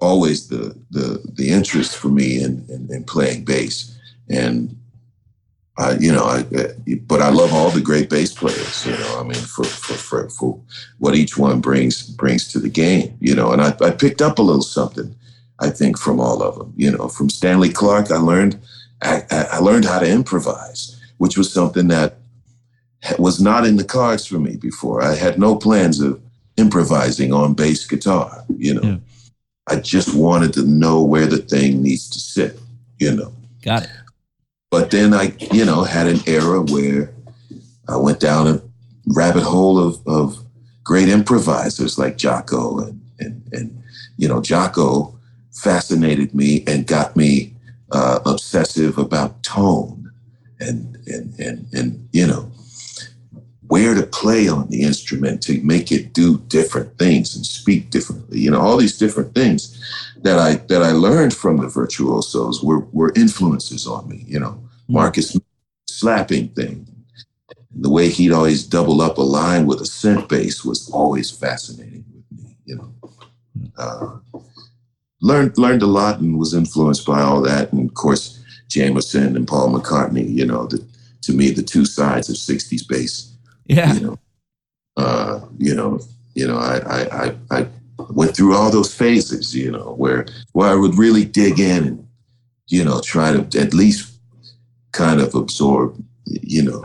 always 0.00 0.48
the 0.48 0.76
the 0.90 1.20
the 1.34 1.50
interest 1.50 1.96
for 1.96 2.08
me 2.08 2.42
in 2.42 2.64
in, 2.68 2.88
in 2.92 3.04
playing 3.04 3.44
bass. 3.44 3.96
And 4.28 4.76
I, 5.76 5.96
you 5.98 6.12
know, 6.12 6.24
I, 6.24 6.44
but 7.06 7.20
I 7.20 7.30
love 7.30 7.52
all 7.52 7.70
the 7.70 7.80
great 7.80 8.08
bass 8.08 8.32
players. 8.32 8.86
You 8.86 8.92
know, 8.92 9.18
I 9.18 9.22
mean, 9.24 9.34
for 9.34 9.64
for 9.64 9.94
for, 9.94 10.28
for 10.30 10.60
what 10.98 11.16
each 11.16 11.36
one 11.36 11.60
brings 11.60 12.02
brings 12.02 12.52
to 12.52 12.60
the 12.60 12.68
game. 12.68 13.16
You 13.20 13.34
know, 13.34 13.52
and 13.52 13.60
I, 13.60 13.74
I 13.80 13.90
picked 13.90 14.22
up 14.22 14.38
a 14.38 14.42
little 14.42 14.62
something, 14.62 15.14
I 15.58 15.70
think, 15.70 15.98
from 15.98 16.20
all 16.20 16.42
of 16.42 16.56
them. 16.56 16.72
You 16.76 16.92
know, 16.92 17.08
from 17.08 17.28
Stanley 17.28 17.70
Clarke, 17.70 18.12
I 18.12 18.18
learned 18.18 18.60
I, 19.02 19.22
I 19.30 19.58
learned 19.58 19.84
how 19.84 19.98
to 19.98 20.08
improvise, 20.08 21.00
which 21.18 21.36
was 21.36 21.52
something 21.52 21.88
that 21.88 22.18
was 23.18 23.40
not 23.40 23.66
in 23.66 23.76
the 23.76 23.84
cards 23.84 24.26
for 24.26 24.38
me 24.38 24.56
before. 24.56 25.02
I 25.02 25.14
had 25.14 25.38
no 25.40 25.56
plans 25.56 26.00
of 26.00 26.20
improvising 26.56 27.32
on 27.32 27.54
bass 27.54 27.84
guitar. 27.84 28.44
You 28.56 28.74
know, 28.74 28.82
yeah. 28.82 28.96
I 29.68 29.80
just 29.80 30.14
wanted 30.14 30.52
to 30.52 30.62
know 30.62 31.02
where 31.02 31.26
the 31.26 31.38
thing 31.38 31.82
needs 31.82 32.08
to 32.10 32.20
sit. 32.20 32.60
You 33.00 33.16
know, 33.16 33.32
got 33.62 33.82
it. 33.82 33.90
But 34.74 34.90
then 34.90 35.14
I, 35.14 35.32
you 35.52 35.64
know, 35.64 35.84
had 35.84 36.08
an 36.08 36.18
era 36.26 36.60
where 36.60 37.14
I 37.88 37.96
went 37.96 38.18
down 38.18 38.48
a 38.48 38.60
rabbit 39.06 39.44
hole 39.44 39.78
of, 39.78 40.04
of 40.04 40.44
great 40.82 41.08
improvisers 41.08 41.96
like 41.96 42.16
Jaco 42.16 42.82
and, 42.82 43.00
and, 43.20 43.48
and, 43.52 43.82
you 44.16 44.26
know, 44.26 44.40
Jaco 44.40 45.14
fascinated 45.52 46.34
me 46.34 46.64
and 46.66 46.88
got 46.88 47.14
me 47.14 47.54
uh, 47.92 48.18
obsessive 48.26 48.98
about 48.98 49.44
tone 49.44 50.10
and, 50.58 50.98
and, 51.06 51.38
and, 51.38 51.66
and, 51.72 52.08
you 52.10 52.26
know, 52.26 52.50
where 53.68 53.94
to 53.94 54.02
play 54.02 54.48
on 54.48 54.68
the 54.70 54.82
instrument 54.82 55.40
to 55.44 55.62
make 55.62 55.92
it 55.92 56.12
do 56.12 56.38
different 56.48 56.98
things 56.98 57.36
and 57.36 57.46
speak 57.46 57.90
differently. 57.90 58.40
You 58.40 58.50
know, 58.50 58.60
all 58.60 58.76
these 58.76 58.98
different 58.98 59.36
things 59.36 59.80
that 60.22 60.40
I 60.40 60.56
that 60.66 60.82
I 60.82 60.90
learned 60.90 61.32
from 61.32 61.58
the 61.58 61.68
virtuosos 61.68 62.60
were 62.60 62.80
were 62.92 63.12
influences 63.14 63.86
on 63.86 64.08
me. 64.08 64.24
You 64.26 64.40
know. 64.40 64.63
Marcus 64.88 65.36
slapping 65.86 66.48
thing, 66.48 66.86
the 67.70 67.90
way 67.90 68.08
he'd 68.08 68.32
always 68.32 68.64
double 68.64 69.00
up 69.00 69.18
a 69.18 69.22
line 69.22 69.66
with 69.66 69.80
a 69.80 69.84
synth 69.84 70.28
bass 70.28 70.64
was 70.64 70.90
always 70.90 71.30
fascinating 71.30 72.04
with 72.14 72.24
me. 72.30 72.56
You 72.64 72.76
know, 72.76 72.92
uh, 73.78 74.18
learned 75.20 75.58
learned 75.58 75.82
a 75.82 75.86
lot 75.86 76.20
and 76.20 76.38
was 76.38 76.54
influenced 76.54 77.06
by 77.06 77.20
all 77.20 77.40
that, 77.42 77.72
and 77.72 77.88
of 77.88 77.94
course 77.94 78.42
Jamerson 78.68 79.36
and 79.36 79.48
Paul 79.48 79.72
McCartney. 79.72 80.28
You 80.28 80.46
know, 80.46 80.66
the, 80.66 80.86
to 81.22 81.32
me 81.32 81.50
the 81.50 81.62
two 81.62 81.84
sides 81.84 82.28
of 82.28 82.36
'60s 82.36 82.86
bass 82.88 83.34
yeah. 83.66 83.94
You 83.94 84.00
know, 84.00 84.18
uh, 84.96 85.40
you 85.58 85.74
know, 85.74 86.00
you 86.34 86.46
know, 86.46 86.56
I, 86.56 86.78
I, 86.96 87.34
I, 87.50 87.66
went 88.10 88.36
through 88.36 88.54
all 88.54 88.70
those 88.70 88.94
phases, 88.94 89.54
you 89.54 89.70
know, 89.70 89.94
where, 89.96 90.26
where 90.52 90.68
I 90.68 90.74
would 90.74 90.98
really 90.98 91.24
dig 91.24 91.60
in 91.60 91.86
and, 91.86 92.08
you 92.66 92.84
know, 92.84 93.00
try 93.00 93.32
to 93.32 93.60
at 93.60 93.72
least 93.72 94.13
kind 94.94 95.20
of 95.20 95.34
absorb, 95.34 96.02
you 96.24 96.62
know, 96.62 96.82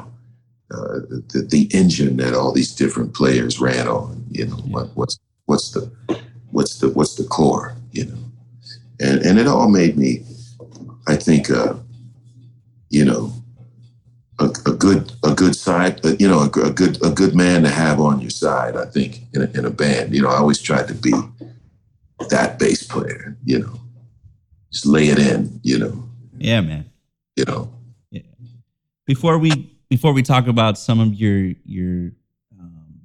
uh, 0.72 1.00
the, 1.32 1.48
the 1.50 1.70
engine 1.74 2.18
that 2.18 2.34
all 2.34 2.52
these 2.52 2.76
different 2.76 3.14
players 3.14 3.60
ran 3.60 3.88
on, 3.88 4.24
you 4.30 4.46
know, 4.46 4.58
what, 4.74 4.90
what's, 4.96 5.18
what's 5.46 5.72
the, 5.72 5.90
what's 6.52 6.80
the, 6.80 6.90
what's 6.90 7.16
the 7.16 7.24
core, 7.24 7.76
you 7.92 8.06
know, 8.06 8.18
and, 9.00 9.22
and 9.22 9.40
it 9.40 9.48
all 9.48 9.70
made 9.70 9.98
me, 9.98 10.26
I 11.08 11.16
think, 11.16 11.50
uh, 11.50 11.76
you 12.90 13.06
know, 13.06 13.32
a, 14.40 14.46
a 14.66 14.74
good 14.74 15.12
a 15.24 15.34
good 15.34 15.56
side, 15.56 16.00
you 16.20 16.28
know, 16.28 16.40
a, 16.40 16.68
a, 16.68 16.72
good 16.72 17.04
a 17.04 17.10
good 17.10 17.36
man 17.36 17.64
to 17.64 17.70
have 17.70 18.00
on 18.00 18.22
your 18.22 18.30
side. 18.30 18.76
I 18.76 18.86
think 18.86 19.22
in 19.34 19.42
a, 19.44 19.46
in 19.58 19.66
a 19.66 19.70
band, 19.70 20.16
you 20.16 20.22
know, 20.22 20.30
I 20.30 20.38
always 20.38 20.62
tried 20.62 20.88
to 20.88 20.94
be 20.94 21.12
that 22.30 22.58
bass 22.58 22.84
player. 22.84 23.38
You 23.44 23.60
know, 23.60 23.80
just 24.72 24.86
lay 24.86 25.08
it 25.08 25.20
in. 25.20 25.60
You 25.64 25.80
know. 25.80 26.10
Yeah, 26.38 26.62
man. 26.62 26.90
You 27.36 27.46
know. 27.46 27.74
Before 29.10 29.40
we 29.40 29.76
before 29.90 30.14
we 30.14 30.22
talk 30.22 30.46
about 30.46 30.78
some 30.78 31.00
of 31.00 31.16
your 31.16 31.56
your 31.66 32.12
um, 32.60 33.02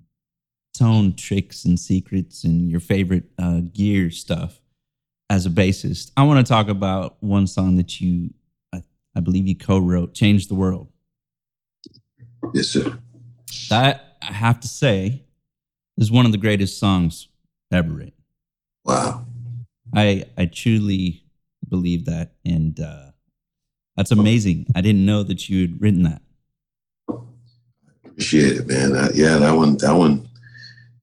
tone 0.76 1.14
tricks 1.16 1.64
and 1.64 1.80
secrets 1.80 2.44
and 2.44 2.70
your 2.70 2.80
favorite 2.80 3.24
uh, 3.38 3.60
gear 3.72 4.10
stuff 4.10 4.60
as 5.30 5.46
a 5.46 5.48
bassist, 5.48 6.12
I 6.14 6.24
want 6.24 6.46
to 6.46 6.52
talk 6.52 6.68
about 6.68 7.16
one 7.22 7.46
song 7.46 7.76
that 7.76 8.02
you 8.02 8.34
I, 8.70 8.82
I 9.16 9.20
believe 9.20 9.46
you 9.46 9.56
co-wrote, 9.56 10.12
"Change 10.12 10.48
the 10.48 10.54
World." 10.54 10.88
Yes, 12.52 12.68
sir. 12.68 12.98
That 13.70 14.18
I 14.20 14.34
have 14.34 14.60
to 14.60 14.68
say 14.68 15.24
is 15.96 16.10
one 16.10 16.26
of 16.26 16.32
the 16.32 16.38
greatest 16.38 16.78
songs 16.78 17.28
ever 17.72 17.88
written. 17.88 18.12
Wow. 18.84 19.24
I 19.94 20.26
I 20.36 20.44
truly 20.44 21.24
believe 21.66 22.04
that, 22.04 22.34
and 22.44 22.78
uh, 22.78 23.12
that's 23.96 24.10
amazing. 24.10 24.66
I 24.74 24.80
didn't 24.80 25.06
know 25.06 25.22
that 25.22 25.48
you 25.48 25.62
had 25.62 25.80
written 25.80 26.02
that. 26.04 26.22
Appreciate 28.04 28.56
it, 28.56 28.66
man. 28.66 28.94
Uh, 28.94 29.08
yeah, 29.14 29.36
that 29.38 29.52
one, 29.52 29.76
that 29.78 29.94
one, 29.94 30.28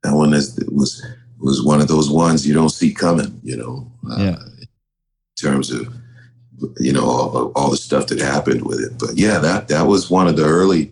that 0.04 0.13
one 0.13 0.34
is 0.34 0.58
was 0.71 1.06
was 1.39 1.63
one 1.63 1.82
of 1.82 1.88
those 1.88 2.10
ones 2.10 2.47
you 2.47 2.54
don't 2.54 2.69
see 2.69 2.93
coming. 2.93 3.39
You 3.43 3.58
know, 3.58 3.91
uh, 4.10 4.17
yeah. 4.17 4.39
In 4.60 4.67
terms 5.39 5.71
of 5.71 5.93
you 6.80 6.93
know 6.93 7.04
all, 7.04 7.51
all 7.56 7.69
the 7.71 7.77
stuff 7.77 8.08
that 8.08 8.19
happened 8.19 8.63
with 8.63 8.80
it, 8.80 8.97
but 8.97 9.15
yeah, 9.15 9.39
that 9.39 9.67
that 9.67 9.88
was 9.88 10.10
one 10.10 10.27
of 10.27 10.38
the 10.38 10.45
early 10.45 10.91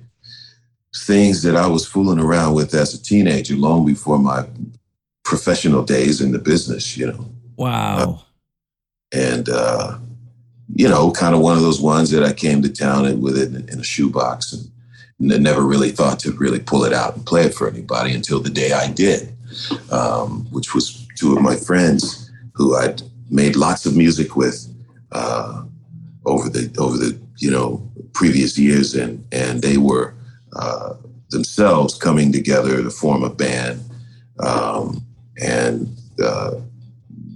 things 0.95 1.43
that 1.43 1.55
I 1.55 1.67
was 1.67 1.85
fooling 1.85 2.19
around 2.19 2.55
with 2.55 2.73
as 2.73 2.93
a 2.93 3.01
teenager 3.01 3.55
long 3.55 3.85
before 3.85 4.17
my 4.17 4.45
professional 5.23 5.83
days 5.83 6.21
in 6.21 6.31
the 6.31 6.39
business, 6.39 6.97
you 6.97 7.07
know. 7.07 7.31
Wow. 7.55 7.97
Uh, 9.13 9.17
and, 9.17 9.49
uh, 9.49 9.97
you 10.75 10.87
know, 10.87 11.11
kind 11.11 11.35
of 11.35 11.41
one 11.41 11.57
of 11.57 11.63
those 11.63 11.81
ones 11.81 12.11
that 12.11 12.23
I 12.23 12.33
came 12.33 12.61
to 12.61 12.69
town 12.69 13.21
with 13.21 13.37
it 13.37 13.69
in, 13.69 13.79
a 13.79 13.83
shoebox 13.83 14.53
and, 14.53 15.31
and 15.31 15.43
never 15.43 15.61
really 15.61 15.91
thought 15.91 16.19
to 16.19 16.31
really 16.33 16.59
pull 16.59 16.83
it 16.83 16.93
out 16.93 17.15
and 17.15 17.25
play 17.25 17.43
it 17.43 17.53
for 17.53 17.67
anybody 17.67 18.13
until 18.13 18.39
the 18.39 18.49
day 18.49 18.71
I 18.71 18.91
did, 18.91 19.33
um, 19.91 20.47
which 20.51 20.73
was 20.73 21.07
two 21.15 21.35
of 21.35 21.41
my 21.41 21.55
friends 21.55 22.31
who 22.53 22.75
I'd 22.75 23.01
made 23.29 23.55
lots 23.55 23.85
of 23.85 23.95
music 23.95 24.35
with 24.35 24.67
uh, 25.11 25.63
over 26.25 26.49
the 26.49 26.73
over 26.77 26.97
the 26.97 27.19
you 27.37 27.49
know 27.49 27.81
previous 28.13 28.57
years, 28.57 28.93
and 28.93 29.25
and 29.31 29.61
they 29.61 29.77
were 29.77 30.13
uh, 30.53 30.93
themselves 31.29 31.95
coming 31.95 32.31
together 32.31 32.83
to 32.83 32.89
form 32.89 33.23
a 33.23 33.29
band. 33.29 33.81
Um, 34.39 35.05
and, 35.41 35.95
uh, 36.23 36.55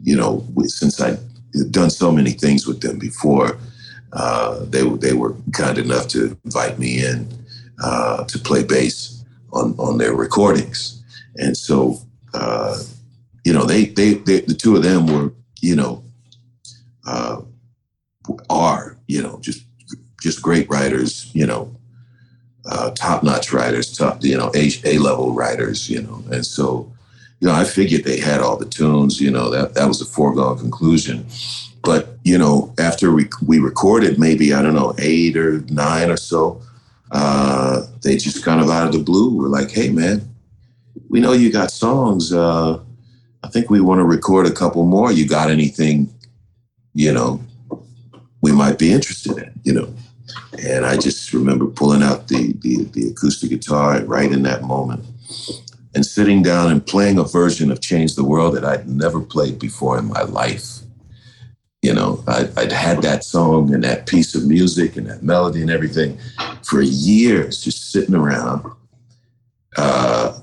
you 0.03 0.15
know, 0.15 0.45
since 0.65 0.99
I'd 0.99 1.19
done 1.71 1.89
so 1.89 2.11
many 2.11 2.31
things 2.31 2.67
with 2.67 2.81
them 2.81 2.99
before, 2.99 3.57
uh, 4.13 4.65
they, 4.65 4.87
they 4.97 5.13
were 5.13 5.35
kind 5.53 5.77
enough 5.77 6.07
to 6.09 6.37
invite 6.45 6.79
me 6.79 7.05
in 7.05 7.27
uh, 7.83 8.23
to 8.25 8.39
play 8.39 8.63
bass 8.63 9.23
on, 9.51 9.75
on 9.77 9.97
their 9.97 10.13
recordings. 10.13 11.03
And 11.37 11.57
so, 11.57 11.97
uh, 12.33 12.77
you 13.43 13.53
know, 13.53 13.65
they, 13.65 13.85
they, 13.85 14.13
they, 14.13 14.41
the 14.41 14.53
two 14.53 14.75
of 14.75 14.83
them 14.83 15.07
were, 15.07 15.33
you 15.61 15.75
know, 15.75 16.03
are, 18.49 18.97
you 19.07 19.21
know, 19.21 19.39
just 19.41 19.65
just 20.21 20.41
great 20.41 20.69
writers, 20.69 21.29
you 21.33 21.45
know, 21.45 21.75
uh, 22.65 22.91
top-notch 22.91 23.51
writers, 23.51 23.95
top 23.95 24.23
you 24.23 24.37
know 24.37 24.51
A 24.55 24.69
A 24.85 24.97
level 24.97 25.33
writers, 25.33 25.89
you 25.89 26.01
know, 26.01 26.23
and 26.31 26.45
so 26.45 26.92
you 27.43 27.49
know, 27.49 27.55
I 27.55 27.65
figured 27.65 28.05
they 28.05 28.21
had 28.21 28.39
all 28.39 28.55
the 28.55 28.65
tunes. 28.65 29.19
You 29.19 29.29
know, 29.29 29.49
that 29.49 29.73
that 29.73 29.85
was 29.85 29.99
a 29.99 30.05
foregone 30.05 30.57
conclusion. 30.57 31.27
But 31.81 32.17
you 32.23 32.37
know, 32.37 32.73
after 32.79 33.11
we 33.11 33.27
we 33.45 33.59
recorded 33.59 34.17
maybe 34.17 34.53
I 34.53 34.61
don't 34.61 34.73
know 34.73 34.95
eight 34.97 35.35
or 35.35 35.59
nine 35.67 36.09
or 36.09 36.15
so, 36.15 36.61
uh, 37.11 37.85
they 38.01 38.15
just 38.15 38.45
kind 38.45 38.61
of 38.61 38.69
out 38.69 38.87
of 38.87 38.93
the 38.93 38.99
blue 38.99 39.35
were 39.35 39.49
like, 39.49 39.71
"Hey, 39.71 39.89
man, 39.89 40.21
we 41.09 41.19
know 41.19 41.33
you 41.33 41.51
got 41.51 41.69
songs. 41.69 42.31
Uh, 42.31 42.79
I 43.43 43.49
think 43.49 43.69
we 43.69 43.81
want 43.81 43.99
to 43.99 44.05
record 44.05 44.47
a 44.47 44.51
couple 44.51 44.85
more. 44.85 45.11
You 45.11 45.27
got 45.27 45.51
anything? 45.51 46.13
You 46.93 47.11
know, 47.11 47.41
we 48.41 48.53
might 48.53 48.79
be 48.79 48.93
interested 48.93 49.37
in. 49.37 49.51
You 49.65 49.73
know." 49.73 49.93
And 50.65 50.85
I 50.85 50.95
just 50.95 51.33
remember 51.33 51.65
pulling 51.65 52.03
out 52.03 52.29
the, 52.29 52.53
the, 52.61 52.85
the 52.93 53.09
acoustic 53.09 53.49
guitar 53.49 54.01
right 54.05 54.31
in 54.31 54.43
that 54.43 54.63
moment 54.63 55.03
and 55.95 56.05
sitting 56.05 56.41
down 56.41 56.71
and 56.71 56.85
playing 56.85 57.19
a 57.19 57.23
version 57.23 57.71
of 57.71 57.81
Change 57.81 58.15
the 58.15 58.23
World 58.23 58.55
that 58.55 58.65
I'd 58.65 58.87
never 58.87 59.21
played 59.21 59.59
before 59.59 59.97
in 59.97 60.05
my 60.05 60.23
life. 60.23 60.79
You 61.81 61.93
know, 61.93 62.23
I, 62.27 62.43
would 62.43 62.71
had 62.71 63.01
that 63.01 63.23
song 63.23 63.73
and 63.73 63.83
that 63.83 64.07
piece 64.07 64.35
of 64.35 64.47
music 64.47 64.95
and 64.95 65.07
that 65.07 65.21
melody 65.21 65.61
and 65.61 65.69
everything 65.69 66.17
for 66.63 66.81
years, 66.81 67.61
just 67.61 67.91
sitting 67.91 68.15
around. 68.15 68.65
Uh, 69.75 70.39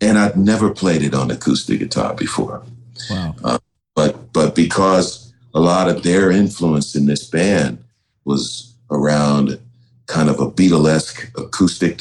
and 0.00 0.18
I'd 0.18 0.36
never 0.36 0.70
played 0.70 1.02
it 1.02 1.14
on 1.14 1.30
acoustic 1.30 1.78
guitar 1.78 2.14
before. 2.14 2.62
Wow. 3.08 3.34
Uh, 3.44 3.58
but 3.94 4.32
but 4.32 4.54
because 4.54 5.32
a 5.54 5.60
lot 5.60 5.88
of 5.88 6.02
their 6.02 6.30
influence 6.30 6.94
in 6.94 7.06
this 7.06 7.24
band 7.28 7.82
was 8.24 8.74
around 8.90 9.58
kind 10.06 10.28
of 10.28 10.40
a 10.40 10.50
Beatlesque 10.50 11.30
acoustic 11.38 11.98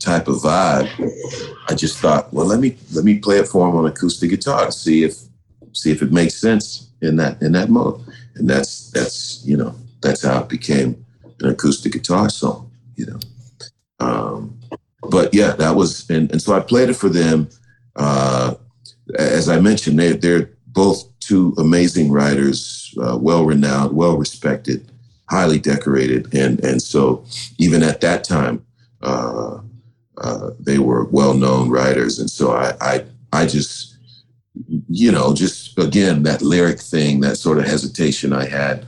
type 0.00 0.28
of 0.28 0.36
vibe, 0.36 0.88
I 1.68 1.74
just 1.74 1.98
thought, 1.98 2.32
well, 2.32 2.46
let 2.46 2.58
me 2.58 2.76
let 2.92 3.04
me 3.04 3.18
play 3.18 3.38
it 3.38 3.46
for 3.46 3.68
him 3.68 3.76
on 3.76 3.86
acoustic 3.86 4.30
guitar 4.30 4.66
to 4.66 4.72
see 4.72 5.04
if 5.04 5.16
see 5.72 5.92
if 5.92 6.02
it 6.02 6.12
makes 6.12 6.34
sense 6.34 6.90
in 7.02 7.16
that 7.16 7.40
in 7.42 7.52
that 7.52 7.70
mode. 7.70 8.00
And 8.34 8.48
that's 8.48 8.90
that's 8.90 9.44
you 9.44 9.56
know 9.56 9.74
that's 10.00 10.22
how 10.22 10.40
it 10.40 10.48
became 10.48 11.04
an 11.40 11.50
acoustic 11.50 11.92
guitar 11.92 12.28
song. 12.28 12.70
You 12.96 13.06
know, 13.06 13.20
um, 14.00 14.58
but 15.08 15.32
yeah, 15.34 15.52
that 15.52 15.76
was 15.76 16.08
and, 16.10 16.30
and 16.32 16.42
so 16.42 16.54
I 16.54 16.60
played 16.60 16.90
it 16.90 16.94
for 16.94 17.08
them. 17.08 17.48
Uh, 17.96 18.54
as 19.18 19.48
I 19.48 19.60
mentioned, 19.60 19.98
they 19.98 20.12
they're 20.12 20.50
both 20.66 21.06
two 21.20 21.54
amazing 21.58 22.10
writers, 22.10 22.94
uh, 23.02 23.18
well 23.20 23.44
renowned, 23.44 23.94
well 23.94 24.16
respected, 24.16 24.90
highly 25.28 25.58
decorated, 25.58 26.32
and 26.34 26.58
and 26.64 26.82
so 26.82 27.24
even 27.58 27.82
at 27.82 28.00
that 28.00 28.24
time. 28.24 28.64
Uh, 29.02 29.60
uh, 30.20 30.50
they 30.58 30.78
were 30.78 31.04
well-known 31.04 31.70
writers, 31.70 32.18
and 32.18 32.30
so 32.30 32.52
I, 32.52 32.74
I, 32.80 33.04
I 33.32 33.46
just, 33.46 33.96
you 34.88 35.12
know, 35.12 35.34
just 35.34 35.78
again 35.78 36.22
that 36.24 36.42
lyric 36.42 36.80
thing, 36.80 37.20
that 37.20 37.36
sort 37.36 37.58
of 37.58 37.64
hesitation 37.64 38.32
I 38.32 38.46
had, 38.46 38.84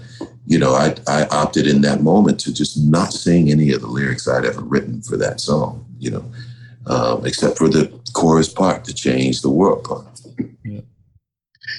you 0.47 0.59
know, 0.59 0.75
I, 0.75 0.95
I 1.07 1.25
opted 1.27 1.67
in 1.67 1.81
that 1.83 2.03
moment 2.03 2.41
to 2.41 2.53
just 2.53 2.79
not 2.79 3.13
sing 3.13 3.51
any 3.51 3.73
of 3.73 3.81
the 3.81 3.87
lyrics 3.87 4.29
I'd 4.29 4.45
ever 4.45 4.61
written 4.61 5.01
for 5.03 5.17
that 5.17 5.41
song, 5.41 5.87
you 5.99 6.11
know, 6.11 6.25
um, 6.87 7.25
except 7.25 7.57
for 7.59 7.69
the 7.69 7.93
chorus 8.13 8.49
part, 8.49 8.85
the 8.85 8.93
change 8.93 9.41
the 9.41 9.51
world 9.51 9.85
part. 9.85 10.07
Yeah. 10.65 10.81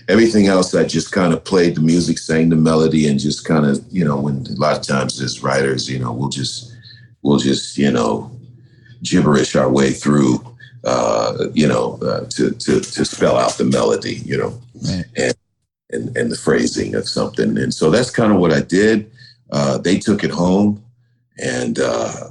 Everything 0.08 0.48
else, 0.48 0.74
I 0.74 0.86
just 0.86 1.12
kind 1.12 1.34
of 1.34 1.44
played 1.44 1.76
the 1.76 1.82
music, 1.82 2.18
sang 2.18 2.50
the 2.50 2.56
melody, 2.56 3.08
and 3.08 3.20
just 3.20 3.46
kind 3.46 3.66
of, 3.66 3.84
you 3.92 4.06
know, 4.06 4.20
when 4.20 4.48
a 4.48 4.60
lot 4.60 4.78
of 4.78 4.84
times 4.84 5.22
as 5.22 5.44
writers, 5.44 5.89
you 5.89 6.00
know, 6.00 6.12
we'll 6.12 6.30
just, 6.30 6.74
we'll 7.22 7.38
just, 7.38 7.78
you 7.78 7.92
know, 7.92 8.32
gibberish 9.04 9.56
our 9.56 9.70
way 9.70 9.92
through, 9.92 10.44
uh, 10.86 11.48
you 11.54 11.68
know, 11.68 12.00
uh, 12.02 12.26
to, 12.30 12.52
to, 12.52 12.80
to 12.80 13.06
spell 13.06 13.38
out 13.38 13.58
the 13.58 13.66
melody, 13.66 14.16
you 14.26 14.38
know, 14.38 14.60
right. 14.89 15.06
and, 15.18 15.36
and, 15.92 16.18
and 16.18 16.32
the 16.32 16.38
phrasing 16.38 16.96
of 16.96 17.08
something. 17.08 17.58
And 17.58 17.74
so 17.74 17.92
that's 17.92 18.10
kind 18.10 18.32
of 18.32 18.39
what 18.39 18.52
I 18.52 18.62
did. 18.62 19.12
Uh, 19.52 19.78
they 19.78 20.00
took 20.00 20.24
it 20.24 20.32
home 20.32 20.84
and, 21.38 21.80
uh, 21.80 22.30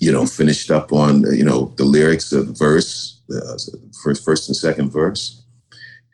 you 0.00 0.12
know, 0.12 0.26
finished 0.26 0.70
up 0.70 0.92
on, 0.92 1.24
you 1.34 1.44
know, 1.44 1.72
the 1.76 1.84
lyrics 1.84 2.32
of 2.32 2.46
the 2.46 2.52
verse, 2.52 3.20
uh, 3.34 3.58
first, 4.02 4.24
first 4.24 4.48
and 4.48 4.56
second 4.56 4.90
verse. 4.90 5.42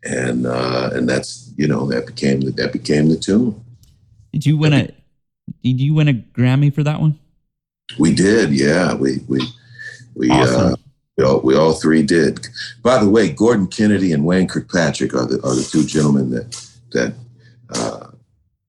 And, 0.05 0.46
uh, 0.46 0.90
and 0.92 1.09
that's, 1.09 1.52
you 1.57 1.66
know, 1.66 1.87
that 1.88 2.07
became 2.07 2.40
the, 2.40 2.52
that 2.52 2.72
became 2.72 3.09
the 3.09 3.16
tune. 3.16 3.62
Did 4.33 4.46
you 4.46 4.57
win 4.57 4.72
a, 4.72 4.90
did 5.62 5.81
you 5.81 5.94
win 5.94 6.09
a 6.09 6.14
Grammy 6.14 6.72
for 6.72 6.83
that 6.83 7.00
one? 7.00 7.18
We 7.99 8.14
did, 8.14 8.53
yeah. 8.53 8.94
We 8.94 9.20
we 9.29 9.40
we 10.14 10.31
uh, 10.31 10.35
awesome. 10.35 10.72
uh, 10.72 10.77
we 11.16 11.25
all, 11.25 11.40
we 11.40 11.57
all 11.57 11.72
three 11.72 12.03
did. 12.03 12.46
By 12.83 13.03
the 13.03 13.09
way, 13.09 13.31
Gordon 13.31 13.68
Kennedy 13.68 14.12
and 14.12 14.25
Wayne 14.25 14.49
Kirkpatrick 14.49 15.14
are 15.14 15.27
the 15.27 15.37
are 15.37 15.55
the 15.55 15.66
two 15.70 15.85
gentlemen 15.85 16.31
that 16.31 16.68
that 16.92 17.14
uh, 17.70 18.09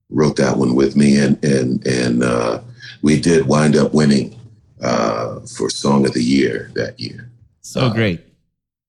wrote 0.09 0.37
that 0.37 0.57
one 0.57 0.75
with 0.75 0.95
me, 0.95 1.17
and 1.17 1.43
and 1.43 1.85
and 1.85 2.23
uh, 2.23 2.61
we 3.01 3.19
did 3.19 3.47
wind 3.47 3.75
up 3.75 3.93
winning 3.93 4.39
uh, 4.81 5.39
for 5.41 5.69
Song 5.69 6.05
of 6.05 6.13
the 6.13 6.23
Year 6.23 6.71
that 6.75 6.99
year. 6.99 7.29
So 7.61 7.81
uh, 7.81 7.93
great! 7.93 8.21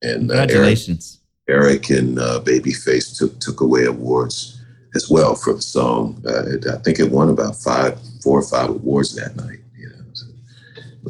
And 0.03 0.29
congratulations, 0.29 1.21
Eric, 1.49 1.91
Eric 1.91 2.03
and 2.03 2.19
Babyface 2.19 3.17
took 3.19 3.41
took 3.41 3.61
away 3.61 3.87
awards 3.87 4.61
as 4.95 5.11
well 5.11 5.35
for 5.35 5.55
the 5.55 5.63
song. 5.63 6.23
I 6.27 6.77
think 6.83 6.99
it 7.01 7.11
won 7.11 7.29
about 7.29 7.57
five, 7.57 7.99
four 8.23 8.39
or 8.39 8.43
five 8.43 8.71
awards 8.71 9.15
that 9.17 9.37
night 9.37 9.58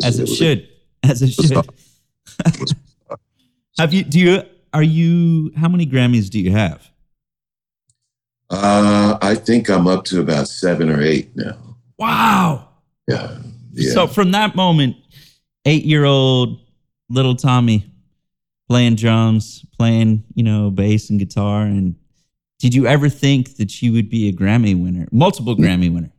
as 0.05 0.19
it, 0.19 0.29
it 0.29 0.35
should, 0.35 0.69
a, 1.03 1.07
as 1.07 1.23
it 1.23 1.31
should. 1.31 1.65
have 3.79 3.93
you? 3.93 4.05
Do 4.05 4.19
you? 4.19 4.43
Are 4.73 4.83
you? 4.83 5.53
How 5.57 5.69
many 5.69 5.87
Grammys 5.87 6.29
do 6.29 6.41
you 6.41 6.53
have? 6.53 6.91
Uh, 8.51 9.19
I 9.21 9.35
think 9.35 9.69
I'm 9.69 9.87
up 9.87 10.05
to 10.07 10.21
about 10.21 10.49
seven 10.49 10.89
or 10.89 11.03
eight 11.03 11.35
now. 11.37 11.77
Wow. 11.99 12.69
Yeah. 13.07 13.39
yeah. 13.73 13.93
So 13.93 14.07
from 14.07 14.31
that 14.33 14.55
moment, 14.55 14.97
eight-year-old 15.65 16.61
little 17.11 17.35
Tommy 17.35 17.85
playing 18.69 18.97
drums, 18.97 19.65
playing 19.79 20.25
you 20.35 20.45
know 20.45 20.71
bass 20.71 21.11
and 21.11 21.19
guitar, 21.19 21.63
and 21.63 21.95
did 22.59 22.75
you 22.75 22.87
ever 22.87 23.09
think 23.09 23.57
that 23.57 23.83
you 23.83 23.93
would 23.93 24.09
be 24.09 24.29
a 24.29 24.33
Grammy 24.33 24.81
winner, 24.81 25.09
multiple 25.13 25.57
Grammy 25.57 25.93
winner? 25.93 26.11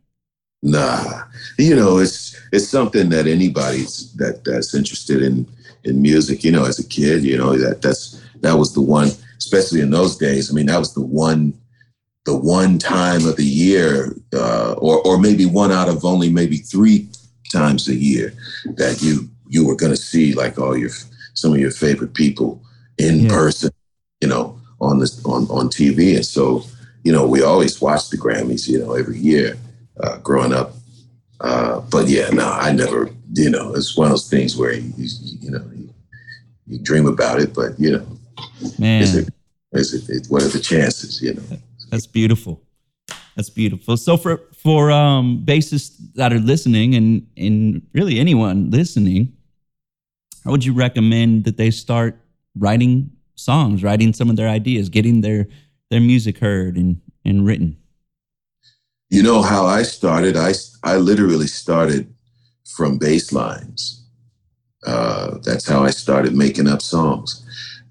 Nah, 0.62 1.22
you 1.58 1.74
know, 1.74 1.98
it's 1.98 2.38
it's 2.52 2.68
something 2.68 3.08
that 3.10 3.26
anybody's 3.26 4.12
that 4.14 4.44
that's 4.44 4.74
interested 4.74 5.22
in 5.22 5.46
in 5.84 6.02
music. 6.02 6.44
You 6.44 6.52
know, 6.52 6.64
as 6.64 6.78
a 6.78 6.86
kid, 6.86 7.24
you 7.24 7.36
know 7.36 7.56
that 7.56 7.80
that's 7.80 8.22
that 8.40 8.54
was 8.54 8.74
the 8.74 8.82
one, 8.82 9.08
especially 9.38 9.80
in 9.80 9.90
those 9.90 10.16
days. 10.18 10.50
I 10.50 10.54
mean, 10.54 10.66
that 10.66 10.78
was 10.78 10.92
the 10.92 11.00
one 11.00 11.58
the 12.26 12.36
one 12.36 12.78
time 12.78 13.26
of 13.26 13.36
the 13.36 13.44
year, 13.44 14.14
uh, 14.34 14.72
or 14.72 15.00
or 15.06 15.18
maybe 15.18 15.46
one 15.46 15.72
out 15.72 15.88
of 15.88 16.04
only 16.04 16.30
maybe 16.30 16.58
three 16.58 17.08
times 17.50 17.88
a 17.88 17.94
year 17.94 18.34
that 18.76 19.00
you 19.00 19.30
you 19.48 19.66
were 19.66 19.76
going 19.76 19.92
to 19.92 19.96
see 20.00 20.34
like 20.34 20.58
all 20.58 20.76
your 20.76 20.90
some 21.32 21.54
of 21.54 21.58
your 21.58 21.70
favorite 21.70 22.12
people 22.12 22.62
in 22.98 23.20
yeah. 23.20 23.28
person. 23.30 23.70
You 24.20 24.28
know, 24.28 24.60
on 24.82 24.98
this 24.98 25.24
on 25.24 25.44
on 25.44 25.68
TV, 25.68 26.16
and 26.16 26.26
so 26.26 26.64
you 27.02 27.12
know 27.12 27.26
we 27.26 27.42
always 27.42 27.80
watch 27.80 28.10
the 28.10 28.18
Grammys. 28.18 28.68
You 28.68 28.80
know, 28.80 28.92
every 28.92 29.18
year 29.18 29.56
uh, 30.02 30.18
growing 30.18 30.52
up. 30.52 30.72
Uh, 31.40 31.80
but 31.90 32.08
yeah, 32.08 32.28
no, 32.30 32.46
I 32.46 32.72
never, 32.72 33.10
you 33.32 33.50
know, 33.50 33.74
it's 33.74 33.96
one 33.96 34.06
of 34.06 34.12
those 34.12 34.28
things 34.28 34.56
where 34.56 34.72
you, 34.72 34.92
you, 34.96 35.08
you 35.40 35.50
know, 35.50 35.64
you, 35.74 35.94
you, 36.66 36.78
dream 36.78 37.06
about 37.06 37.40
it, 37.40 37.54
but 37.54 37.78
you 37.78 37.92
know, 37.92 38.06
man, 38.78 39.02
is 39.02 39.16
it, 39.16 39.28
is 39.72 40.10
it, 40.10 40.26
what 40.28 40.42
are 40.42 40.48
the 40.48 40.60
chances, 40.60 41.22
you 41.22 41.34
know? 41.34 41.42
That's 41.90 42.06
beautiful. 42.06 42.62
That's 43.36 43.48
beautiful. 43.48 43.96
So 43.96 44.16
for, 44.16 44.42
for, 44.54 44.90
um, 44.90 45.42
bassists 45.44 45.96
that 46.14 46.32
are 46.32 46.38
listening 46.38 46.94
and, 46.94 47.26
and 47.36 47.82
really 47.94 48.18
anyone 48.18 48.70
listening, 48.70 49.32
how 50.44 50.50
would 50.50 50.64
you 50.64 50.74
recommend 50.74 51.44
that 51.44 51.56
they 51.56 51.70
start 51.70 52.18
writing 52.54 53.10
songs, 53.34 53.82
writing 53.82 54.12
some 54.12 54.28
of 54.28 54.36
their 54.36 54.48
ideas, 54.48 54.90
getting 54.90 55.22
their, 55.22 55.48
their 55.88 56.00
music 56.00 56.38
heard 56.38 56.76
and, 56.76 57.00
and 57.24 57.46
written? 57.46 57.79
You 59.10 59.24
know 59.24 59.42
how 59.42 59.66
I 59.66 59.82
started? 59.82 60.36
I, 60.36 60.52
I 60.84 60.96
literally 60.96 61.48
started 61.48 62.14
from 62.64 62.96
bass 62.96 63.32
lines. 63.32 64.06
Uh, 64.86 65.38
that's 65.42 65.68
how 65.68 65.82
I 65.82 65.90
started 65.90 66.32
making 66.34 66.68
up 66.68 66.80
songs. 66.80 67.44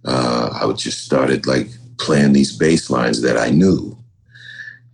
Uh, 0.06 0.50
I 0.54 0.66
would 0.66 0.78
just 0.78 1.04
started 1.04 1.46
like 1.46 1.68
playing 1.98 2.32
these 2.32 2.58
bass 2.58 2.90
lines 2.90 3.22
that 3.22 3.38
I 3.38 3.50
knew 3.50 3.98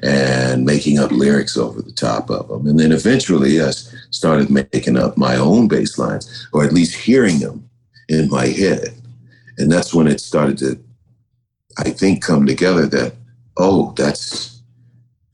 and 0.02 0.66
making 0.66 0.98
up 0.98 1.12
lyrics 1.12 1.58
over 1.58 1.82
the 1.82 1.92
top 1.92 2.32
of 2.32 2.48
them. 2.48 2.66
And 2.68 2.80
then 2.80 2.92
eventually 2.92 3.62
I 3.62 3.70
started 4.10 4.50
making 4.50 4.98
up 4.98 5.18
my 5.18 5.36
own 5.36 5.68
bass 5.68 6.00
lines, 6.00 6.48
or 6.52 6.64
at 6.64 6.74
least 6.74 6.96
hearing 6.96 7.38
them 7.40 7.70
in 8.10 8.30
my 8.30 8.48
head. 8.48 8.90
And 9.60 9.72
that's 9.72 9.94
when 9.94 10.08
it 10.08 10.20
started 10.20 10.58
to, 10.58 10.80
I 11.78 11.92
think, 11.92 12.24
come 12.24 12.48
together 12.48 12.88
that, 12.88 13.14
oh, 13.58 13.94
that's 13.96 14.55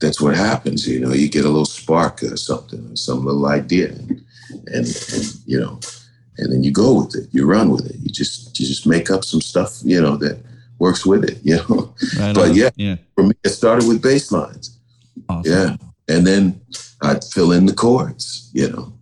that's 0.02 0.20
what 0.20 0.36
happens. 0.36 0.86
You 0.86 1.00
know, 1.00 1.12
you 1.12 1.28
get 1.28 1.46
a 1.46 1.48
little 1.48 1.64
spark 1.64 2.22
or 2.22 2.36
something, 2.36 2.90
or 2.90 2.96
some 2.96 3.24
little 3.24 3.46
idea, 3.46 3.88
and, 3.88 4.22
and, 4.66 4.86
and 5.14 5.24
you 5.46 5.58
know, 5.58 5.80
and 6.36 6.52
then 6.52 6.62
you 6.62 6.72
go 6.72 7.02
with 7.02 7.14
it. 7.14 7.28
You 7.32 7.46
run 7.46 7.70
with 7.70 7.86
it. 7.86 7.96
You 7.96 8.10
just 8.10 8.58
you 8.58 8.66
just 8.66 8.86
make 8.86 9.10
up 9.10 9.24
some 9.24 9.40
stuff, 9.40 9.78
you 9.82 10.00
know, 10.00 10.16
that 10.16 10.38
works 10.78 11.06
with 11.06 11.24
it. 11.24 11.38
You 11.44 11.56
know, 11.56 11.94
right 12.18 12.34
but 12.34 12.54
yeah, 12.54 12.70
yeah, 12.76 12.96
for 13.14 13.24
me, 13.24 13.34
it 13.44 13.50
started 13.50 13.88
with 13.88 14.02
bass 14.02 14.30
lines. 14.30 14.78
Awesome. 15.28 15.50
Yeah, 15.50 15.76
and 16.08 16.26
then 16.26 16.60
I'd 17.00 17.24
fill 17.24 17.52
in 17.52 17.66
the 17.66 17.74
chords. 17.74 18.50
You 18.52 18.68
know, 18.70 18.92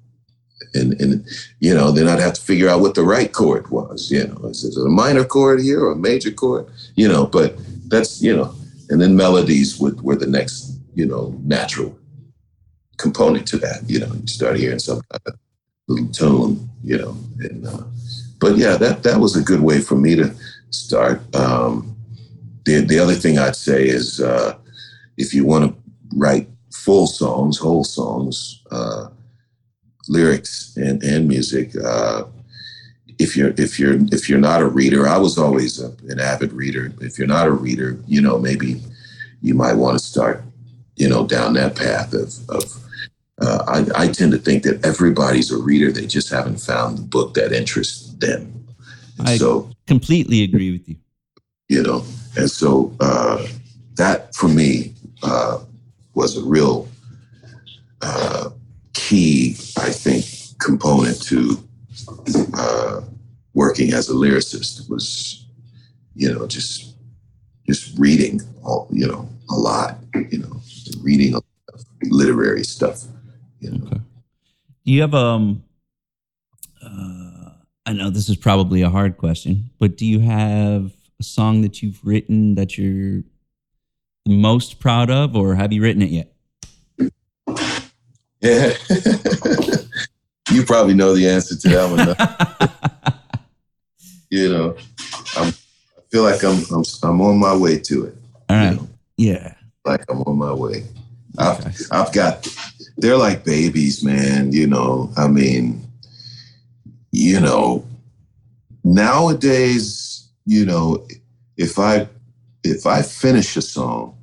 and 0.74 1.00
and 1.00 1.26
you 1.60 1.74
know 1.74 1.90
then 1.90 2.08
I'd 2.08 2.20
have 2.20 2.34
to 2.34 2.40
figure 2.42 2.68
out 2.68 2.80
what 2.80 2.94
the 2.94 3.02
right 3.02 3.32
chord 3.32 3.70
was. 3.70 4.10
You 4.10 4.26
know, 4.26 4.48
is 4.48 4.64
it 4.64 4.80
a 4.80 4.88
minor 4.88 5.24
chord 5.24 5.60
here 5.60 5.80
or 5.80 5.92
a 5.92 5.96
major 5.96 6.30
chord? 6.30 6.66
You 6.94 7.08
know, 7.08 7.26
but 7.26 7.56
that's 7.88 8.22
you 8.22 8.36
know, 8.36 8.54
and 8.90 9.00
then 9.00 9.16
melodies 9.16 9.78
would 9.80 10.02
were 10.02 10.16
the 10.16 10.26
next 10.26 10.69
you 10.94 11.06
know 11.06 11.38
natural 11.42 11.98
component 12.96 13.46
to 13.48 13.58
that. 13.58 13.82
You 13.86 14.00
know, 14.00 14.12
you 14.12 14.26
start 14.26 14.56
hearing 14.56 14.78
some 14.78 15.00
kind 15.10 15.22
of 15.26 15.34
little 15.88 16.08
tone. 16.08 16.70
You 16.82 16.98
know, 16.98 17.16
and 17.40 17.66
uh, 17.66 17.82
but 18.40 18.56
yeah, 18.56 18.76
that 18.76 19.02
that 19.02 19.18
was 19.18 19.36
a 19.36 19.42
good 19.42 19.60
way 19.60 19.80
for 19.80 19.96
me 19.96 20.16
to 20.16 20.34
start. 20.70 21.22
Um, 21.34 21.96
the 22.64 22.80
the 22.80 22.98
other 22.98 23.14
thing 23.14 23.38
I'd 23.38 23.56
say 23.56 23.86
is 23.86 24.20
uh, 24.20 24.56
if 25.16 25.34
you 25.34 25.44
want 25.44 25.70
to 25.70 26.16
write 26.16 26.48
full 26.72 27.06
songs, 27.06 27.58
whole 27.58 27.84
songs. 27.84 28.62
Uh, 28.70 29.08
lyrics 30.10 30.76
and, 30.76 31.02
and 31.02 31.28
music. 31.28 31.74
Uh, 31.82 32.24
if 33.18 33.36
you're 33.36 33.54
if 33.56 33.78
you're 33.78 33.96
if 34.12 34.28
you're 34.28 34.38
not 34.38 34.60
a 34.60 34.66
reader, 34.66 35.06
I 35.06 35.18
was 35.18 35.38
always 35.38 35.80
a, 35.80 35.94
an 36.08 36.20
avid 36.20 36.52
reader. 36.52 36.92
If 37.00 37.18
you're 37.18 37.28
not 37.28 37.46
a 37.46 37.52
reader, 37.52 37.98
you 38.06 38.20
know 38.20 38.38
maybe 38.38 38.82
you 39.42 39.54
might 39.54 39.74
want 39.74 39.98
to 39.98 40.04
start, 40.04 40.42
you 41.00 41.08
know, 41.08 41.26
down 41.26 41.54
that 41.54 41.74
path 41.76 42.12
of 42.12 42.30
of. 42.50 42.64
Uh, 43.42 43.64
I, 43.96 44.04
I 44.04 44.08
tend 44.08 44.32
to 44.32 44.38
think 44.38 44.64
that 44.64 44.84
everybody's 44.84 45.50
a 45.50 45.56
reader. 45.56 45.90
They 45.90 46.06
just 46.06 46.28
haven't 46.28 46.60
found 46.60 46.98
the 46.98 47.02
book 47.02 47.32
that 47.34 47.52
interests 47.52 48.12
them. 48.18 48.66
And 49.18 49.28
I 49.28 49.38
so 49.38 49.70
completely 49.86 50.42
agree 50.42 50.70
with 50.70 50.86
you. 50.86 50.96
You 51.70 51.82
know, 51.82 52.04
and 52.36 52.50
so 52.50 52.94
uh, 53.00 53.46
that 53.96 54.34
for 54.34 54.48
me 54.48 54.92
uh, 55.22 55.60
was 56.12 56.36
a 56.36 56.44
real 56.44 56.86
uh, 58.02 58.50
key, 58.92 59.56
I 59.78 59.88
think, 59.88 60.26
component 60.58 61.22
to 61.22 61.56
uh, 62.58 63.00
working 63.54 63.94
as 63.94 64.10
a 64.10 64.12
lyricist 64.12 64.90
was, 64.90 65.46
you 66.14 66.30
know, 66.30 66.46
just 66.46 66.94
just 67.66 67.98
reading, 67.98 68.42
all, 68.64 68.86
you 68.90 69.06
know, 69.06 69.26
a 69.48 69.54
lot, 69.54 69.96
you 70.30 70.38
know, 70.38 70.60
reading 71.02 71.34
literary 72.02 72.64
stuff. 72.64 73.04
You 73.60 73.70
know. 73.72 73.86
Okay. 73.86 74.00
Do 74.84 74.92
you 74.92 75.00
have 75.02 75.14
um? 75.14 75.64
Uh, 76.82 77.50
I 77.86 77.92
know 77.92 78.10
this 78.10 78.28
is 78.28 78.36
probably 78.36 78.82
a 78.82 78.90
hard 78.90 79.16
question, 79.16 79.70
but 79.78 79.96
do 79.96 80.06
you 80.06 80.20
have 80.20 80.92
a 81.18 81.22
song 81.22 81.62
that 81.62 81.82
you've 81.82 81.98
written 82.04 82.54
that 82.54 82.78
you're 82.78 83.22
the 84.24 84.36
most 84.36 84.80
proud 84.80 85.10
of, 85.10 85.36
or 85.36 85.54
have 85.54 85.72
you 85.72 85.82
written 85.82 86.02
it 86.02 86.10
yet? 86.10 86.32
Yeah. 88.40 88.72
you 90.50 90.64
probably 90.64 90.94
know 90.94 91.14
the 91.14 91.28
answer 91.28 91.56
to 91.56 91.68
that 91.68 91.90
one. 91.90 93.12
you 94.30 94.48
know, 94.48 94.76
I'm, 95.36 95.48
I 95.48 96.02
feel 96.10 96.22
like 96.22 96.42
I'm, 96.42 96.62
I'm 96.72 96.84
I'm 97.02 97.20
on 97.20 97.38
my 97.38 97.54
way 97.54 97.78
to 97.78 98.06
it. 98.06 98.16
All 98.48 98.56
right. 98.56 98.70
You 98.70 98.76
know? 98.76 98.88
Yeah. 99.16 99.54
Like 99.84 100.04
I'm 100.10 100.22
on 100.22 100.36
my 100.36 100.52
way. 100.52 100.84
I've 101.38 101.60
okay. 101.60 101.84
I've 101.90 102.12
got 102.12 102.46
they're 102.98 103.16
like 103.16 103.44
babies, 103.44 104.04
man. 104.04 104.52
You 104.52 104.66
know, 104.66 105.12
I 105.16 105.28
mean, 105.28 105.86
you 107.12 107.40
know, 107.40 107.84
nowadays, 108.84 110.28
you 110.44 110.66
know, 110.66 111.06
if 111.56 111.78
I 111.78 112.08
if 112.62 112.86
I 112.86 113.02
finish 113.02 113.56
a 113.56 113.62
song, 113.62 114.16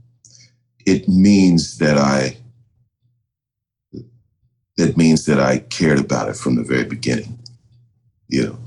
it 0.86 1.08
means 1.08 1.78
that 1.80 1.98
I 1.98 2.38
that 4.78 4.96
means 4.96 5.26
that 5.26 5.40
I 5.40 5.60
cared 5.60 6.00
about 6.00 6.30
it 6.30 6.36
from 6.36 6.56
the 6.56 6.64
very 6.64 6.84
beginning, 6.86 7.40
you 8.28 8.44
know, 8.44 8.60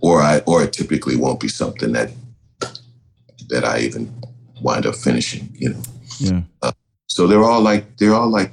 or 0.00 0.20
I 0.20 0.38
or 0.40 0.62
it 0.62 0.72
typically 0.72 1.16
won't 1.16 1.40
be 1.40 1.48
something 1.48 1.92
that 1.92 2.10
that 3.48 3.64
I 3.64 3.80
even 3.80 4.12
wind 4.60 4.86
up 4.86 4.94
finishing, 4.94 5.48
you 5.54 5.70
know. 5.70 5.82
Yeah. 6.18 6.42
Uh, 6.62 6.72
so 7.06 7.26
they're 7.26 7.44
all 7.44 7.60
like 7.60 7.96
they're 7.96 8.14
all 8.14 8.28
like 8.28 8.52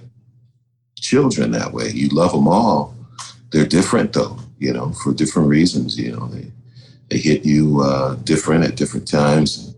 children 0.97 1.51
that 1.51 1.73
way. 1.73 1.89
You 1.89 2.09
love 2.09 2.31
them 2.31 2.47
all. 2.47 2.95
They're 3.51 3.65
different 3.65 4.13
though, 4.13 4.37
you 4.59 4.73
know, 4.73 4.91
for 5.03 5.13
different 5.13 5.49
reasons. 5.49 5.97
You 5.97 6.11
know, 6.13 6.27
they 6.27 6.51
they 7.09 7.17
hit 7.17 7.45
you 7.45 7.81
uh, 7.81 8.15
different 8.23 8.63
at 8.63 8.75
different 8.75 9.07
times. 9.07 9.73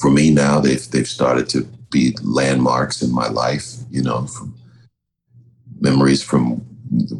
For 0.00 0.10
me 0.10 0.30
now, 0.30 0.60
they've 0.60 0.90
they've 0.90 1.06
started 1.06 1.48
to 1.50 1.62
be 1.90 2.16
landmarks 2.22 3.02
in 3.02 3.12
my 3.14 3.28
life. 3.28 3.74
You 3.90 4.02
know, 4.02 4.26
from 4.26 4.54
memories 5.80 6.22
from 6.22 6.56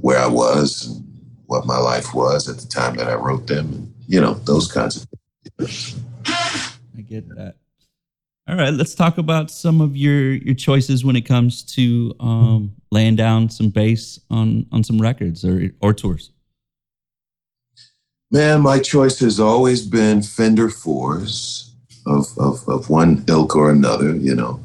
where 0.00 0.18
I 0.18 0.26
was 0.26 0.86
and 0.86 1.06
what 1.46 1.66
my 1.66 1.78
life 1.78 2.14
was 2.14 2.48
at 2.48 2.58
the 2.58 2.68
time 2.68 2.96
that 2.96 3.08
I 3.08 3.14
wrote 3.14 3.46
them. 3.46 3.66
And, 3.66 3.94
you 4.06 4.20
know, 4.20 4.34
those 4.34 4.70
kinds 4.70 4.96
of 4.96 5.08
things. 5.58 5.98
I 6.26 7.00
get 7.00 7.28
that. 7.30 7.56
All 8.50 8.56
right, 8.56 8.74
let's 8.74 8.96
talk 8.96 9.16
about 9.16 9.48
some 9.48 9.80
of 9.80 9.96
your 9.96 10.32
your 10.32 10.56
choices 10.56 11.04
when 11.04 11.14
it 11.14 11.20
comes 11.20 11.62
to 11.74 12.12
um, 12.18 12.72
laying 12.90 13.14
down 13.14 13.48
some 13.48 13.68
bass 13.68 14.18
on 14.28 14.66
on 14.72 14.82
some 14.82 15.00
records 15.00 15.44
or 15.44 15.70
or 15.80 15.94
tours. 15.94 16.32
Man, 18.32 18.60
my 18.60 18.80
choice 18.80 19.20
has 19.20 19.38
always 19.38 19.86
been 19.86 20.20
Fender 20.22 20.68
fours 20.68 21.72
of 22.08 22.26
of, 22.38 22.68
of 22.68 22.90
one 22.90 23.24
ilk 23.28 23.54
or 23.54 23.70
another. 23.70 24.16
You 24.16 24.34
know, 24.34 24.60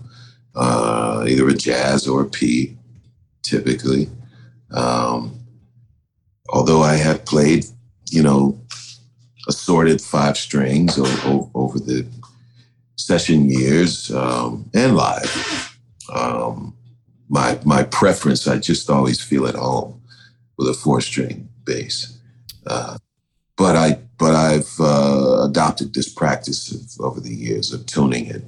uh, 0.55 1.25
either 1.27 1.47
a 1.47 1.53
jazz 1.53 2.07
or 2.07 2.23
a 2.23 2.25
P 2.25 2.75
typically. 3.43 4.09
Um, 4.71 5.39
although 6.49 6.81
I 6.81 6.95
have 6.95 7.23
played, 7.23 7.65
you 8.09 8.23
know, 8.23 8.59
assorted 9.47 10.01
five 10.01 10.37
strings 10.37 10.97
over, 10.97 11.49
over 11.53 11.77
the 11.77 12.07
session 12.95 13.49
years 13.49 14.11
um, 14.11 14.69
and 14.73 14.95
live. 14.95 15.77
Um, 16.13 16.75
my 17.29 17.59
my 17.65 17.83
preference, 17.83 18.47
I 18.47 18.57
just 18.57 18.89
always 18.89 19.21
feel 19.21 19.47
at 19.47 19.55
home 19.55 20.01
with 20.57 20.69
a 20.69 20.73
four 20.73 21.01
string 21.01 21.49
bass. 21.63 22.17
Uh, 22.67 22.97
but 23.57 23.75
I 23.75 23.99
but 24.17 24.35
I've 24.35 24.73
uh, 24.79 25.43
adopted 25.43 25.93
this 25.93 26.11
practice 26.13 26.71
of, 26.71 27.05
over 27.05 27.19
the 27.19 27.33
years 27.33 27.73
of 27.73 27.85
tuning 27.85 28.27
it 28.27 28.43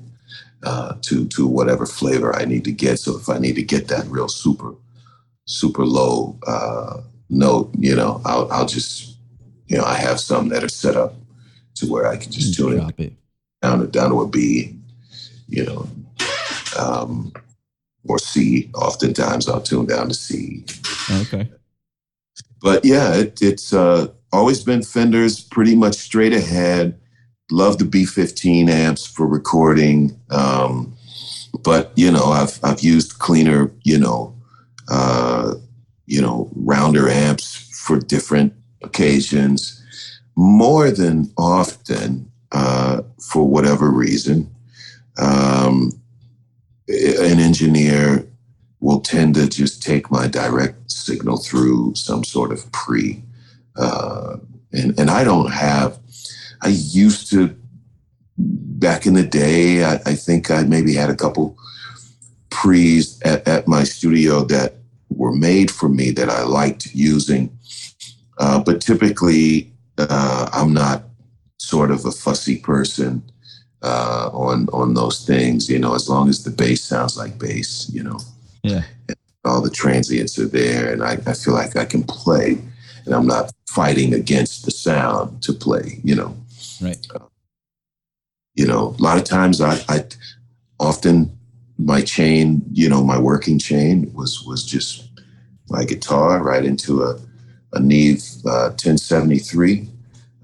uh, 0.63 0.95
to 1.01 1.27
to 1.29 1.47
whatever 1.47 1.85
flavor 1.85 2.35
I 2.35 2.45
need 2.45 2.63
to 2.65 2.71
get. 2.71 2.99
So 2.99 3.17
if 3.17 3.29
I 3.29 3.39
need 3.39 3.55
to 3.55 3.63
get 3.63 3.87
that 3.87 4.05
real 4.07 4.27
super 4.27 4.75
super 5.45 5.85
low 5.85 6.37
uh, 6.45 7.01
note, 7.29 7.71
you 7.79 7.95
know, 7.95 8.21
I'll, 8.25 8.51
I'll 8.51 8.65
just, 8.65 9.15
you 9.67 9.77
know, 9.77 9.83
I 9.83 9.95
have 9.95 10.19
some 10.19 10.49
that 10.49 10.63
are 10.63 10.69
set 10.69 10.95
up 10.95 11.15
to 11.75 11.87
where 11.87 12.07
I 12.07 12.17
can 12.17 12.31
just 12.31 12.55
tune 12.55 12.79
it, 12.79 12.99
it, 12.99 13.13
down 13.61 13.79
to 13.79 13.87
down 13.87 14.09
to 14.09 14.21
a 14.21 14.27
B, 14.27 14.75
you 15.47 15.65
know, 15.65 15.89
um, 16.77 17.33
or 18.07 18.19
C. 18.19 18.69
Oftentimes 18.73 19.47
I'll 19.47 19.61
tune 19.61 19.85
down 19.85 20.09
to 20.09 20.13
C. 20.13 20.63
Okay. 21.21 21.49
But 22.61 22.85
yeah, 22.85 23.15
it, 23.15 23.41
it's 23.41 23.73
uh, 23.73 24.07
always 24.31 24.63
been 24.63 24.83
Fenders, 24.83 25.41
pretty 25.41 25.75
much 25.75 25.95
straight 25.95 26.33
ahead. 26.33 26.99
Love 27.51 27.77
the 27.77 27.85
B15 27.85 28.69
amps 28.69 29.05
for 29.05 29.25
recording. 29.25 30.19
Um, 30.29 30.95
but 31.63 31.91
you 31.95 32.11
know, 32.11 32.25
I've 32.25 32.59
I've 32.63 32.81
used 32.81 33.19
cleaner, 33.19 33.71
you 33.83 33.97
know, 33.97 34.35
uh, 34.89 35.53
you 36.05 36.21
know, 36.21 36.49
rounder 36.55 37.09
amps 37.09 37.69
for 37.85 37.99
different 37.99 38.53
occasions. 38.83 39.83
More 40.35 40.91
than 40.91 41.31
often, 41.37 42.26
uh, 42.51 43.01
for 43.19 43.47
whatever 43.47 43.89
reason, 43.89 44.49
um, 45.17 45.91
an 46.87 47.39
engineer 47.39 48.27
will 48.79 49.01
tend 49.01 49.35
to 49.35 49.47
just 49.49 49.81
take 49.81 50.11
my 50.11 50.27
direct 50.27 50.91
signal 50.91 51.37
through 51.37 51.93
some 51.95 52.23
sort 52.23 52.51
of 52.51 52.71
pre. 52.71 53.23
Uh, 53.75 54.37
and, 54.71 54.97
and 54.99 55.09
I 55.09 55.23
don't 55.23 55.51
have, 55.51 55.99
I 56.61 56.69
used 56.69 57.29
to, 57.31 57.55
back 58.37 59.05
in 59.05 59.15
the 59.15 59.25
day, 59.25 59.83
I, 59.83 59.95
I 60.05 60.13
think 60.13 60.51
I 60.51 60.63
maybe 60.63 60.93
had 60.93 61.09
a 61.09 61.15
couple 61.15 61.57
pre's 62.49 63.19
at, 63.23 63.47
at 63.47 63.67
my 63.67 63.83
studio 63.83 64.43
that 64.45 64.75
were 65.09 65.35
made 65.35 65.71
for 65.71 65.89
me 65.89 66.11
that 66.11 66.29
I 66.29 66.43
liked 66.43 66.93
using. 66.93 67.57
Uh, 68.37 68.59
but 68.59 68.81
typically, 68.81 69.71
uh, 69.97 70.49
I'm 70.53 70.73
not 70.73 71.03
sort 71.67 71.91
of 71.91 72.05
a 72.05 72.11
fussy 72.11 72.57
person 72.57 73.21
uh, 73.81 74.29
on 74.33 74.67
on 74.71 74.93
those 74.93 75.25
things. 75.25 75.69
You 75.69 75.79
know, 75.79 75.95
as 75.95 76.09
long 76.09 76.29
as 76.29 76.43
the 76.43 76.51
bass 76.51 76.83
sounds 76.83 77.17
like 77.17 77.37
bass, 77.37 77.89
you 77.89 78.03
know, 78.03 78.19
yeah, 78.63 78.83
all 79.43 79.61
the 79.61 79.69
transients 79.69 80.39
are 80.39 80.47
there, 80.47 80.91
and 80.91 81.03
I, 81.03 81.13
I 81.25 81.33
feel 81.33 81.53
like 81.53 81.75
I 81.75 81.85
can 81.85 82.03
play. 82.03 82.57
and 83.05 83.15
I'm 83.15 83.27
not 83.27 83.53
fighting 83.69 84.13
against 84.13 84.65
the 84.65 84.71
sound 84.71 85.41
to 85.43 85.53
play. 85.53 85.99
You 86.03 86.15
know, 86.15 86.37
right. 86.81 87.07
you 88.55 88.67
know, 88.67 88.95
a 88.99 89.01
lot 89.01 89.17
of 89.17 89.23
times 89.23 89.61
I, 89.61 89.75
I 89.87 90.05
often 90.79 91.37
my 91.77 92.01
chain, 92.01 92.63
you 92.71 92.89
know, 92.89 93.03
my 93.03 93.19
working 93.19 93.59
chain 93.59 94.11
was 94.13 94.43
was 94.45 94.65
just 94.65 95.07
my 95.69 95.83
guitar 95.83 96.41
right 96.41 96.65
into 96.65 97.03
a 97.03 97.19
a 97.73 97.79
Neve 97.79 98.23
uh, 98.45 98.69
1073, 98.69 99.87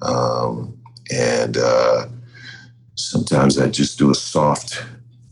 um, 0.01 0.77
and 1.11 1.57
uh, 1.57 2.07
sometimes 2.95 3.57
I 3.57 3.69
just 3.69 3.97
do 3.97 4.11
a 4.11 4.15
soft 4.15 4.83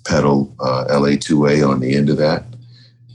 pedal 0.05 0.53
uh, 0.59 0.85
LA2A 0.89 1.67
on 1.67 1.79
the 1.79 1.95
end 1.95 2.09
of 2.09 2.17
that, 2.17 2.45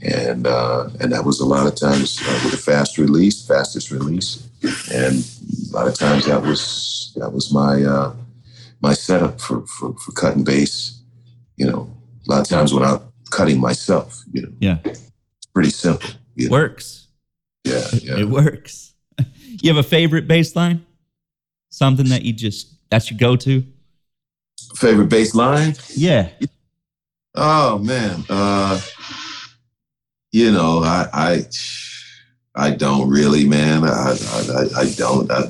and 0.01 0.47
uh, 0.47 0.89
and 0.99 1.11
that 1.11 1.25
was 1.25 1.39
a 1.39 1.45
lot 1.45 1.67
of 1.67 1.75
times 1.75 2.19
uh, 2.21 2.41
with 2.45 2.53
a 2.53 2.57
fast 2.57 2.97
release, 2.97 3.45
fastest 3.45 3.91
release, 3.91 4.47
and 4.91 5.23
a 5.69 5.75
lot 5.75 5.87
of 5.87 5.95
times 5.95 6.25
that 6.25 6.41
was 6.41 7.13
that 7.17 7.31
was 7.31 7.51
my 7.51 7.83
uh, 7.83 8.13
my 8.81 8.93
setup 8.93 9.39
for, 9.41 9.65
for 9.67 9.93
for 9.97 10.11
cutting 10.13 10.43
bass. 10.43 11.01
You 11.57 11.65
know, 11.67 11.89
a 12.27 12.31
lot 12.31 12.41
of 12.41 12.47
times 12.47 12.73
when 12.73 12.83
I'm 12.83 12.99
cutting 13.31 13.59
myself, 13.59 14.23
you 14.31 14.43
know, 14.43 14.51
Yeah. 14.59 14.77
it's 14.85 15.09
pretty 15.53 15.71
simple. 15.71 16.09
You 16.35 16.47
know? 16.49 16.51
Works. 16.53 17.07
Yeah, 17.63 17.83
yeah. 17.93 18.17
It 18.19 18.29
works. 18.29 18.93
You 19.59 19.73
have 19.73 19.83
a 19.83 19.89
favorite 19.89 20.27
bass 20.27 20.55
line? 20.55 20.85
Something 21.77 22.09
that 22.09 22.23
you 22.23 22.33
just 22.33 22.73
that's 22.89 23.11
your 23.11 23.19
go-to? 23.19 23.63
Favorite 24.77 25.09
bass 25.09 25.35
line? 25.35 25.75
Yeah. 25.89 26.29
Oh 27.35 27.77
man, 27.77 28.23
uh, 28.31 28.81
you 30.31 30.51
know, 30.51 30.81
I, 30.83 31.07
I, 31.13 31.41
I 32.55 32.71
don't 32.71 33.07
really, 33.07 33.47
man. 33.47 33.83
I, 33.83 34.17
I, 34.17 34.65
I- 34.75 34.93
don't. 34.97 35.31
I, 35.31 35.43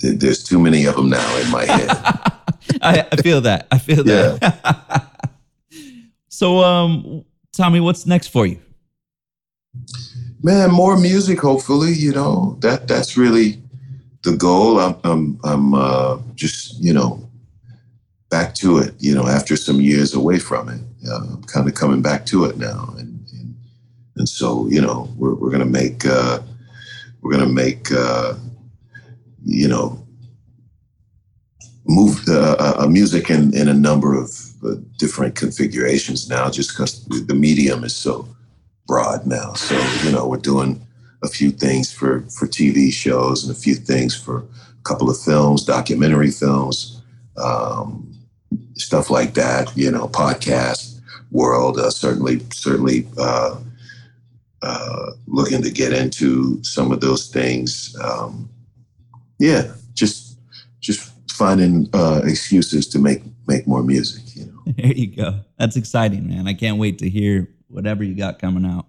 there's 0.00 0.42
too 0.42 0.58
many 0.58 0.86
of 0.86 0.96
them 0.96 1.08
now 1.08 1.36
in 1.36 1.50
my 1.52 1.64
head. 1.64 1.88
I, 2.82 3.06
I 3.12 3.16
feel 3.22 3.40
that. 3.42 3.68
I 3.70 3.78
feel 3.78 4.02
that. 4.02 4.38
Yeah. 4.42 5.06
so 6.28 6.64
um 6.64 7.24
me 7.70 7.78
what's 7.78 8.06
next 8.06 8.26
for 8.28 8.44
you? 8.44 8.58
man, 10.42 10.72
more 10.72 10.98
music. 10.98 11.38
Hopefully, 11.40 11.92
you 11.92 12.10
know 12.10 12.56
that 12.58 12.88
that's 12.88 13.16
really 13.16 13.62
the 14.24 14.36
goal. 14.36 14.80
I'm, 14.80 14.96
I'm, 15.04 15.40
I'm 15.44 15.74
uh, 15.74 16.18
just, 16.34 16.78
you 16.82 16.92
know, 16.92 17.28
back 18.30 18.54
to 18.56 18.78
it. 18.78 18.94
You 18.98 19.14
know, 19.14 19.26
after 19.26 19.56
some 19.56 19.80
years 19.80 20.14
away 20.14 20.38
from 20.38 20.68
it, 20.68 20.80
uh, 21.08 21.16
I'm 21.16 21.42
kind 21.44 21.68
of 21.68 21.74
coming 21.74 22.02
back 22.02 22.26
to 22.26 22.44
it 22.44 22.58
now, 22.58 22.94
and 22.98 23.26
and, 23.32 23.54
and 24.16 24.28
so 24.28 24.66
you 24.68 24.80
know, 24.80 25.08
we're 25.16 25.34
we're 25.34 25.50
gonna 25.50 25.64
make 25.64 26.04
uh, 26.06 26.40
we're 27.20 27.32
gonna 27.32 27.46
make 27.46 27.90
uh, 27.92 28.34
you 29.44 29.68
know 29.68 30.04
move 31.86 32.20
uh, 32.28 32.74
uh, 32.78 32.86
music 32.86 33.30
in 33.30 33.54
in 33.54 33.68
a 33.68 33.74
number 33.74 34.20
of 34.20 34.30
uh, 34.64 34.74
different 34.98 35.34
configurations 35.34 36.28
now, 36.28 36.50
just 36.50 36.70
because 36.70 37.04
the 37.06 37.34
medium 37.34 37.84
is 37.84 37.94
so 37.94 38.28
broad 38.86 39.26
now. 39.26 39.52
So 39.54 39.78
you 40.04 40.12
know, 40.12 40.26
we're 40.26 40.38
doing 40.38 40.84
a 41.22 41.28
few 41.28 41.50
things 41.50 41.92
for 41.92 42.20
for 42.30 42.46
TV 42.46 42.92
shows 42.92 43.44
and 43.44 43.56
a 43.56 43.58
few 43.58 43.74
things 43.74 44.14
for 44.14 44.38
a 44.38 44.82
couple 44.84 45.10
of 45.10 45.20
films, 45.20 45.64
documentary 45.64 46.30
films, 46.30 47.02
um, 47.36 48.14
stuff 48.74 49.10
like 49.10 49.34
that. 49.34 49.76
You 49.76 49.90
know, 49.90 50.08
podcast 50.08 51.00
world. 51.30 51.78
Uh, 51.78 51.90
certainly, 51.90 52.40
certainly 52.52 53.06
uh, 53.18 53.56
uh, 54.62 55.06
looking 55.26 55.62
to 55.62 55.70
get 55.70 55.92
into 55.92 56.62
some 56.62 56.92
of 56.92 57.00
those 57.00 57.28
things. 57.28 57.96
Um, 58.02 58.48
yeah, 59.38 59.72
just 59.94 60.38
just 60.80 61.12
finding 61.30 61.88
uh, 61.92 62.22
excuses 62.24 62.88
to 62.88 62.98
make 62.98 63.22
make 63.46 63.66
more 63.66 63.82
music. 63.82 64.24
You 64.36 64.46
know. 64.46 64.52
There 64.76 64.92
you 64.92 65.06
go. 65.06 65.40
That's 65.58 65.76
exciting, 65.76 66.28
man. 66.28 66.46
I 66.46 66.52
can't 66.52 66.78
wait 66.78 66.98
to 66.98 67.08
hear 67.08 67.48
whatever 67.68 68.04
you 68.04 68.14
got 68.14 68.38
coming 68.38 68.66
out. 68.66 68.86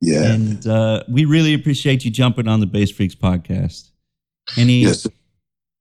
Yeah. 0.00 0.32
And 0.32 0.66
uh, 0.66 1.02
we 1.08 1.24
really 1.24 1.54
appreciate 1.54 2.04
you 2.04 2.10
jumping 2.10 2.48
on 2.48 2.60
the 2.60 2.66
Bass 2.66 2.90
Freaks 2.90 3.14
podcast. 3.14 3.88
Any 4.56 4.80
yes. 4.80 5.06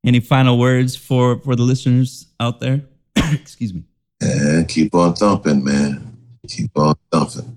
any 0.06 0.20
final 0.20 0.58
words 0.58 0.96
for 0.96 1.40
for 1.40 1.56
the 1.56 1.64
listeners 1.64 2.28
out 2.40 2.60
there? 2.60 2.82
Excuse 3.16 3.74
me. 3.74 3.84
And 4.20 4.68
keep 4.68 4.96
on 4.96 5.14
thumping, 5.14 5.64
man. 5.64 6.18
Keep 6.48 6.78
on 6.78 6.96
thumping. 7.12 7.56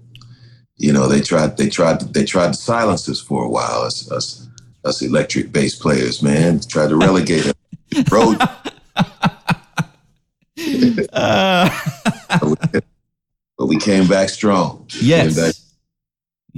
You 0.76 0.92
know, 0.92 1.08
they 1.08 1.20
tried 1.20 1.56
they 1.56 1.68
tried 1.68 2.00
they 2.14 2.24
tried 2.24 2.48
to 2.48 2.58
silence 2.58 3.08
us 3.08 3.20
for 3.20 3.44
a 3.44 3.48
while, 3.48 3.80
us 3.80 4.11
us, 4.11 4.48
us 4.84 5.02
electric 5.02 5.52
bass 5.52 5.74
players, 5.74 6.22
man. 6.22 6.61
Tried 6.61 6.88
to 6.88 6.96
relegate 6.96 7.46
us. 7.46 7.54
Road 8.11 8.38
Uh, 11.12 11.70
but 13.58 13.66
we 13.66 13.76
came 13.78 14.06
back 14.06 14.28
strong. 14.28 14.86
We 14.94 15.08
came 15.08 15.28
back- 15.28 15.36
yes. 15.36 15.59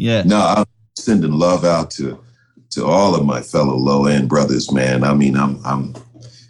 Yeah. 0.02 0.22
No, 0.24 0.40
I'm 0.40 0.64
sending 0.96 1.32
love 1.32 1.64
out 1.64 1.90
to 1.92 2.18
to 2.70 2.84
all 2.84 3.14
of 3.14 3.24
my 3.24 3.40
fellow 3.40 3.76
low 3.76 4.06
end 4.06 4.28
brothers, 4.28 4.72
man. 4.72 5.04
I 5.04 5.14
mean, 5.14 5.36
I'm 5.36 5.60
I'm 5.64 5.94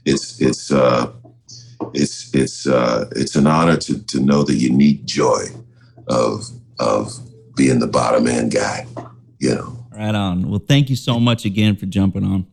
it's 0.05 0.40
it's 0.40 0.72
uh 0.72 1.12
it's 1.92 2.34
it's 2.34 2.66
uh 2.66 3.09
it's 3.14 3.36
an 3.36 3.46
honor 3.46 3.76
to 3.76 4.03
to 4.07 4.20
know 4.20 4.42
the 4.42 4.55
unique 4.55 5.05
joy 5.05 5.44
of 6.09 6.44
of 6.78 7.12
being 7.57 7.78
the 7.78 7.86
bottom 7.86 8.26
end 8.26 8.53
guy. 8.55 8.86
You 9.38 9.55
know, 9.55 9.86
Right 9.94 10.14
on. 10.14 10.48
Well, 10.48 10.62
thank 10.66 10.88
you 10.88 10.96
so 10.96 11.20
much 11.20 11.44
again 11.44 11.76
for 11.76 11.86
jumping 11.86 12.24
on. 12.24 12.46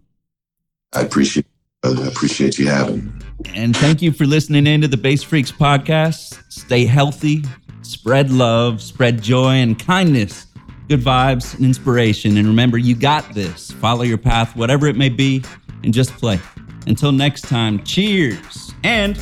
I 0.94 1.02
appreciate 1.02 1.46
I 1.84 2.08
appreciate 2.08 2.60
you 2.60 2.68
having 2.68 3.06
me. 3.06 3.12
And 3.56 3.76
thank 3.78 4.02
you 4.02 4.12
for 4.12 4.26
listening 4.26 4.68
in 4.68 4.82
to 4.82 4.88
the 4.90 4.98
Bass 4.98 5.24
Freaks 5.24 5.52
podcast. 5.52 6.38
Stay 6.52 6.86
healthy, 6.86 7.44
spread 7.84 8.32
love, 8.32 8.82
spread 8.82 9.22
joy 9.22 9.54
and 9.54 9.80
kindness, 9.80 10.48
good 10.90 11.00
vibes 11.00 11.56
and 11.56 11.66
inspiration. 11.66 12.36
And 12.38 12.48
remember, 12.48 12.78
you 12.78 12.96
got 12.96 13.34
this. 13.34 13.72
Follow 13.72 14.02
your 14.02 14.18
path, 14.18 14.56
whatever 14.56 14.88
it 14.88 14.98
may 14.98 15.10
be, 15.10 15.44
and 15.84 15.94
just 15.94 16.12
play. 16.18 16.40
Until 16.88 17.12
next 17.12 17.42
time, 17.44 17.84
cheers. 17.84 18.74
And 18.84 19.18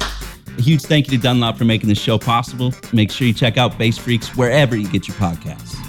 a 0.58 0.62
huge 0.62 0.84
thank 0.84 1.12
you 1.12 1.18
to 1.18 1.24
Dunlop 1.24 1.58
for 1.58 1.66
making 1.66 1.90
this 1.90 2.00
show 2.00 2.18
possible. 2.18 2.74
Make 2.94 3.12
sure 3.12 3.28
you 3.28 3.34
check 3.34 3.58
out 3.58 3.78
Bass 3.78 3.98
Freaks 3.98 4.36
wherever 4.36 4.76
you 4.76 4.88
get 4.88 5.08
your 5.08 5.18
podcasts. 5.18 5.87